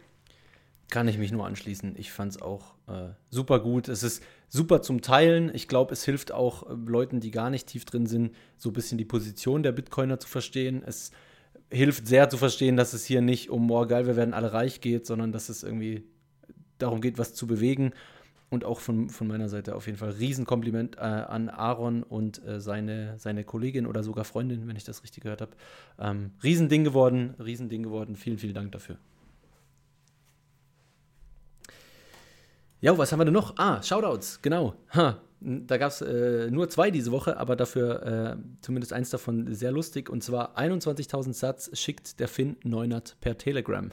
[0.90, 1.96] Kann ich mich nur anschließen.
[1.98, 3.88] Ich fand es auch äh, super gut.
[3.88, 4.22] Es ist
[4.54, 5.50] super zum Teilen.
[5.52, 8.72] Ich glaube, es hilft auch äh, Leuten, die gar nicht tief drin sind, so ein
[8.72, 10.82] bisschen die Position der Bitcoiner zu verstehen.
[10.86, 11.10] Es
[11.70, 14.80] hilft sehr zu verstehen, dass es hier nicht um, oh geil, wir werden alle reich
[14.80, 16.04] geht, sondern dass es irgendwie
[16.78, 17.92] darum geht, was zu bewegen.
[18.48, 22.60] Und auch von, von meiner Seite auf jeden Fall Riesenkompliment äh, an Aaron und äh,
[22.60, 25.52] seine, seine Kollegin oder sogar Freundin, wenn ich das richtig gehört habe.
[25.98, 28.14] Ähm, Riesending geworden, Riesending geworden.
[28.14, 28.98] Vielen, vielen Dank dafür.
[32.84, 33.56] Ja, was haben wir denn noch?
[33.56, 34.74] Ah, Shoutouts, genau.
[34.90, 39.54] Ha, da gab es äh, nur zwei diese Woche, aber dafür äh, zumindest eins davon
[39.54, 40.10] sehr lustig.
[40.10, 43.90] Und zwar 21.000 Satz schickt der Finn Neunert per Telegram.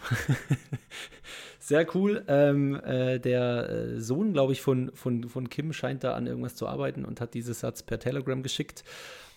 [1.60, 2.26] sehr cool.
[2.28, 6.56] Ähm, äh, der äh, Sohn, glaube ich, von, von, von Kim scheint da an irgendwas
[6.56, 8.84] zu arbeiten und hat diese Satz per Telegram geschickt.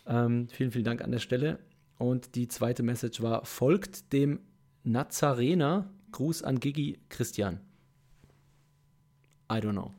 [0.04, 1.60] Ähm, vielen, vielen Dank an der Stelle.
[1.96, 4.40] Und die zweite Message war: folgt dem
[4.82, 5.92] Nazarener.
[6.10, 7.60] Gruß an Gigi Christian.
[9.50, 9.92] I don't know.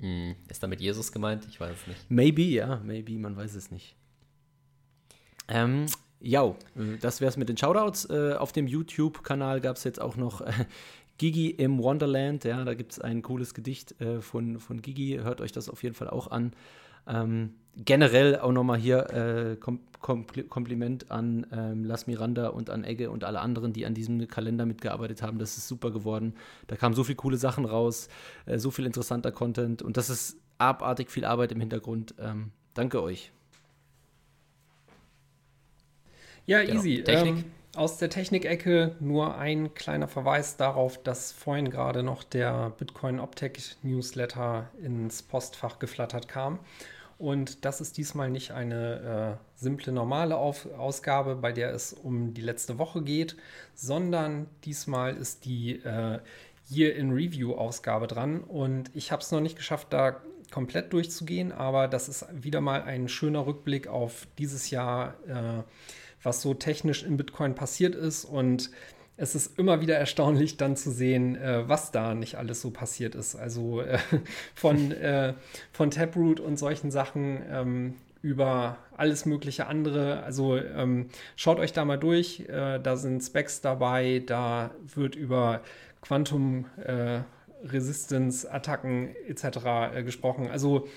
[0.00, 1.46] Hm, ist damit Jesus gemeint?
[1.48, 2.10] Ich weiß es nicht.
[2.10, 3.96] Maybe, ja, maybe, man weiß es nicht.
[5.48, 5.86] Ähm,
[6.20, 6.54] ja,
[7.00, 8.08] das wäre es mit den Shoutouts.
[8.08, 10.52] Äh, auf dem YouTube-Kanal gab es jetzt auch noch äh,
[11.18, 12.44] Gigi im Wonderland.
[12.44, 15.20] Ja, da gibt es ein cooles Gedicht äh, von, von Gigi.
[15.22, 16.52] Hört euch das auf jeden Fall auch an.
[17.06, 22.84] Ähm, generell auch nochmal hier äh, Kom Kom Kompliment an ähm, Las Miranda und an
[22.84, 25.38] Egge und alle anderen, die an diesem Kalender mitgearbeitet haben.
[25.38, 26.34] Das ist super geworden.
[26.66, 28.08] Da kamen so viele coole Sachen raus,
[28.44, 32.14] äh, so viel interessanter Content und das ist abartig viel Arbeit im Hintergrund.
[32.18, 33.32] Ähm, danke euch.
[36.46, 36.74] Ja, genau.
[36.74, 37.02] easy.
[37.02, 37.36] Technik.
[37.36, 37.44] Ähm,
[37.74, 43.76] aus der Technikecke nur ein kleiner Verweis darauf, dass vorhin gerade noch der Bitcoin Optech
[43.82, 46.60] Newsletter ins Postfach geflattert kam.
[47.24, 52.34] Und das ist diesmal nicht eine äh, simple normale Auf Ausgabe, bei der es um
[52.34, 53.34] die letzte Woche geht,
[53.74, 56.18] sondern diesmal ist die äh,
[56.68, 58.42] Year in Review Ausgabe dran.
[58.42, 60.20] Und ich habe es noch nicht geschafft, da
[60.50, 65.62] komplett durchzugehen, aber das ist wieder mal ein schöner Rückblick auf dieses Jahr, äh,
[66.22, 68.26] was so technisch in Bitcoin passiert ist.
[68.26, 68.70] Und
[69.16, 73.14] es ist immer wieder erstaunlich dann zu sehen, äh, was da nicht alles so passiert
[73.14, 73.36] ist.
[73.36, 73.98] Also äh,
[74.54, 75.34] von, äh,
[75.72, 80.22] von Taproot und solchen Sachen ähm, über alles mögliche andere.
[80.24, 82.40] Also ähm, schaut euch da mal durch.
[82.48, 84.22] Äh, da sind Specs dabei.
[84.26, 85.60] Da wird über
[86.00, 87.20] Quantum äh,
[87.64, 89.94] Resistance, Attacken etc.
[89.94, 90.50] Äh, gesprochen.
[90.50, 90.88] Also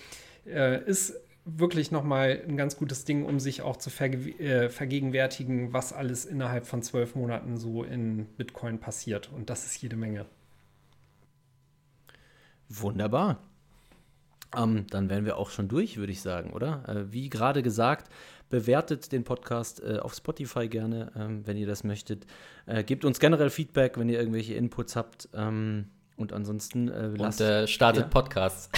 [0.85, 1.13] ist
[1.47, 6.25] wirklich nochmal ein ganz gutes Ding, um sich auch zu verge äh, vergegenwärtigen, was alles
[6.25, 9.31] innerhalb von zwölf Monaten so in Bitcoin passiert.
[9.33, 10.25] Und das ist jede Menge.
[12.69, 13.39] Wunderbar.
[14.55, 16.87] Ähm, dann wären wir auch schon durch, würde ich sagen, oder?
[16.87, 18.11] Äh, wie gerade gesagt,
[18.49, 22.25] bewertet den Podcast äh, auf Spotify gerne, ähm, wenn ihr das möchtet.
[22.65, 25.29] Äh, gebt uns generell Feedback, wenn ihr irgendwelche Inputs habt.
[25.33, 25.87] Ähm,
[26.17, 28.09] und ansonsten äh, lasst, Und äh, startet ja.
[28.09, 28.69] Podcasts.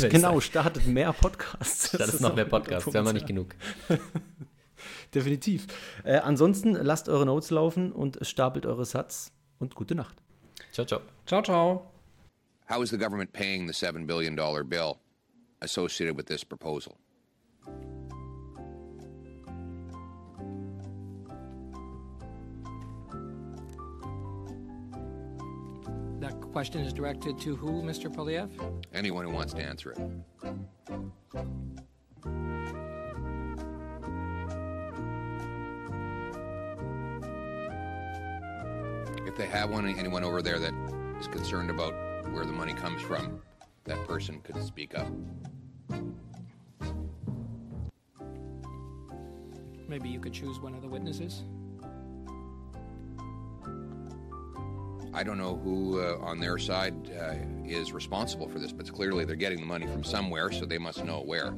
[0.10, 1.92] genau, startet mehr Podcasts.
[1.92, 3.54] Das, das ist noch mehr Podcasts, wir haben noch nicht genug.
[5.14, 5.66] Definitiv.
[6.04, 10.16] Äh, ansonsten lasst eure Notes laufen und stapelt eure Satz und gute Nacht.
[10.72, 11.00] Ciao, ciao.
[11.26, 11.92] Ciao, ciao.
[12.68, 14.34] How is the government paying the $7 billion
[14.68, 14.98] bill
[15.60, 16.96] associated with this proposal?
[26.30, 28.12] Question is directed to who, Mr.
[28.12, 28.50] Poliev?
[28.92, 29.98] Anyone who wants to answer it.
[39.26, 40.72] If they have one, anyone over there that
[41.20, 41.92] is concerned about
[42.32, 43.40] where the money comes from,
[43.84, 45.08] that person could speak up.
[49.88, 51.44] Maybe you could choose one of the witnesses?
[55.14, 57.34] I don't know who uh, on their side uh,
[57.66, 61.04] is responsible for this, but clearly they're getting the money from somewhere, so they must
[61.04, 61.54] know where.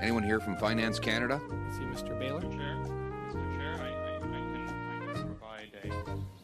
[0.00, 1.40] Anyone here from Finance Canada?
[1.48, 2.18] I see Mr.
[2.18, 2.40] Baylor.
[2.40, 2.56] Mr.
[2.56, 3.56] Chair, Mr.
[3.56, 5.70] Chair, I, I, I, can, I can provide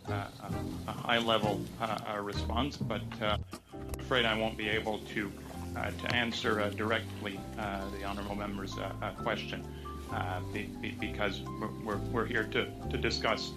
[0.08, 3.36] a, uh, a a high-level uh, response, but uh,
[3.72, 5.30] I'm afraid I won't be able to
[5.76, 9.64] uh, to answer uh, directly uh, the honourable member's uh, uh, question
[10.12, 13.52] uh, be, be, because we're, we're, we're here to, to discuss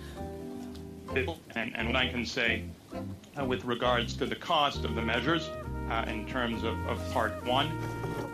[1.15, 1.29] it.
[1.55, 2.63] And, and what I can say
[3.39, 5.49] uh, with regards to the cost of the measures
[5.89, 7.67] uh, in terms of, of part one,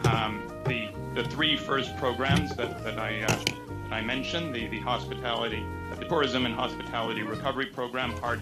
[0.05, 5.63] um, the, the three first programs that, that, I, uh, I mentioned, the, the hospitality,
[5.97, 8.39] the tourism and hospitality recovery program, part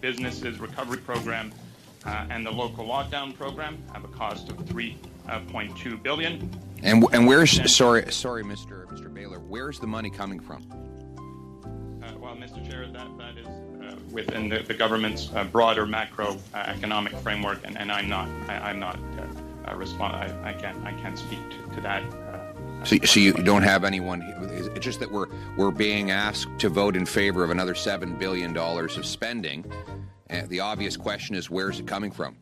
[0.00, 1.52] businesses recovery program,
[2.04, 6.50] uh, and the local lockdown program have a cost of 3.2 billion.
[6.82, 8.86] And and where's sorry sorry Mr.
[8.86, 9.05] Mr.
[9.16, 10.62] Baylor, where's the money coming from?
[12.02, 12.62] Uh, well, Mr.
[12.70, 17.78] Chair, that, that is uh, within the, the government's uh, broader macroeconomic uh, framework, and,
[17.78, 20.16] and I'm not I, I'm not uh, uh, respond.
[20.16, 22.02] I, I can't I can't speak to, to that.
[22.12, 24.20] Uh, So, so you don't have anyone.
[24.52, 28.52] It's just that we're we're being asked to vote in favor of another seven billion
[28.52, 29.64] dollars of spending.
[30.26, 32.36] And the obvious question is, where's it coming from?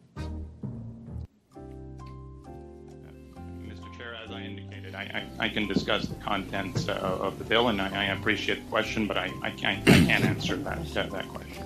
[5.15, 8.71] I, I, can discuss the contents uh, of the bill, and I, I appreciate the
[8.71, 11.65] question, but I, I can't I can't answer that that, question.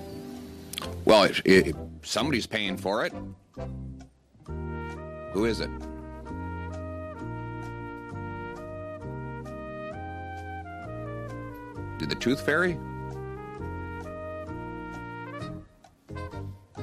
[1.07, 1.31] Well,
[2.03, 3.15] somebody's paying for it.
[5.33, 5.71] Who is it?
[11.99, 12.79] Did the Tooth Fairy?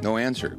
[0.02, 0.58] No answer.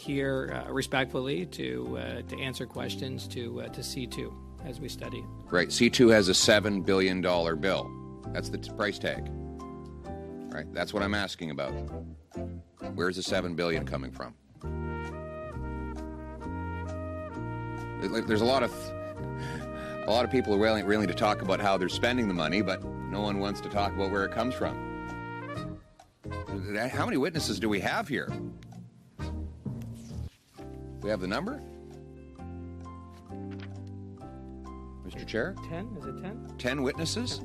[0.00, 4.32] Here uh, respectfully to uh, to answer questions to uh, to C2
[4.64, 5.22] as we study.
[5.50, 5.68] Right.
[5.68, 7.90] C2 has a $7 billion bill.
[8.28, 9.30] That's the t- price tag.
[10.52, 10.72] Right.
[10.72, 11.72] That's what I'm asking about.
[12.94, 14.34] Where's the 7 billion coming from?
[18.26, 18.72] There's a lot of
[20.06, 22.62] a lot of people are willing, willing to talk about how they're spending the money,
[22.62, 24.88] but no one wants to talk about where it comes from.
[26.90, 28.32] How many witnesses do we have here?
[31.02, 31.62] We have the number?
[35.06, 35.26] Mr.
[35.26, 35.54] Chair?
[35.68, 35.96] 10?
[35.98, 36.54] Is it 10?
[36.58, 37.40] 10 witnesses?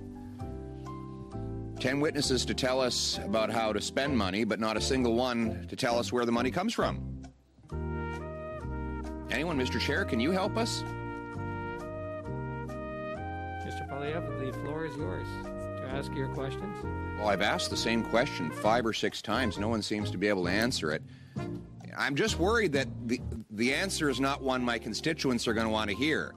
[1.79, 5.67] 10 witnesses to tell us about how to spend money, but not a single one
[5.67, 7.23] to tell us where the money comes from.
[9.31, 9.79] Anyone, Mr.
[9.79, 10.83] Chair, can you help us?
[13.65, 13.89] Mr.
[13.89, 16.75] Polyev, the floor is yours to ask your questions.
[17.17, 19.57] Well, I've asked the same question five or six times.
[19.57, 21.01] No one seems to be able to answer it.
[21.97, 23.19] I'm just worried that the,
[23.55, 26.35] the answer is not one my constituents are going to want to hear.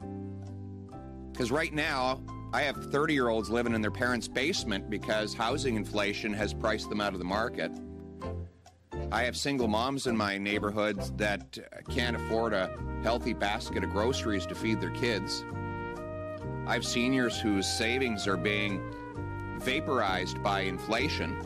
[1.33, 5.77] Because right now, I have 30 year olds living in their parents' basement because housing
[5.77, 7.73] inflation has priced them out of the market.
[9.11, 12.71] I have single moms in my neighborhoods that uh, can't afford a
[13.03, 15.45] healthy basket of groceries to feed their kids.
[16.67, 18.83] I have seniors whose savings are being
[19.61, 21.43] vaporized by inflation.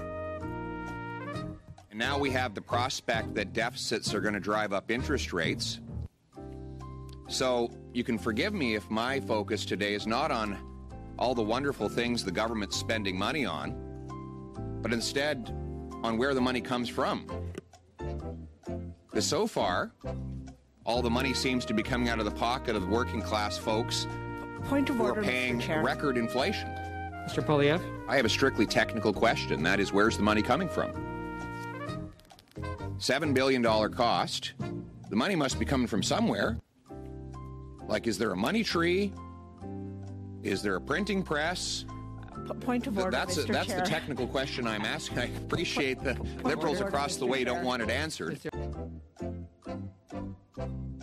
[1.92, 5.78] And now we have the prospect that deficits are going to drive up interest rates.
[7.28, 10.56] So you can forgive me if my focus today is not on
[11.18, 13.74] all the wonderful things the government's spending money on,
[14.80, 15.54] but instead
[16.02, 17.26] on where the money comes from.
[19.10, 19.92] Because so far,
[20.86, 24.06] all the money seems to be coming out of the pocket of working class folks
[24.64, 26.68] Point of who order, are paying record inflation.
[27.28, 27.44] Mr.
[27.44, 27.82] Polyev?
[28.08, 29.62] I have a strictly technical question.
[29.62, 31.11] That is, where's the money coming from?
[33.02, 34.52] $7 billion cost.
[35.10, 36.56] The money must be coming from somewhere.
[37.88, 39.12] Like, is there a money tree?
[40.44, 41.84] Is there a printing press?
[42.46, 43.48] P- point of order, that's Mr.
[43.48, 43.80] A, that's Chair.
[43.80, 45.18] the technical question I'm asking.
[45.18, 47.18] I appreciate the liberals order, across Mr.
[47.20, 47.54] the way Chair.
[47.54, 48.38] don't want it answered.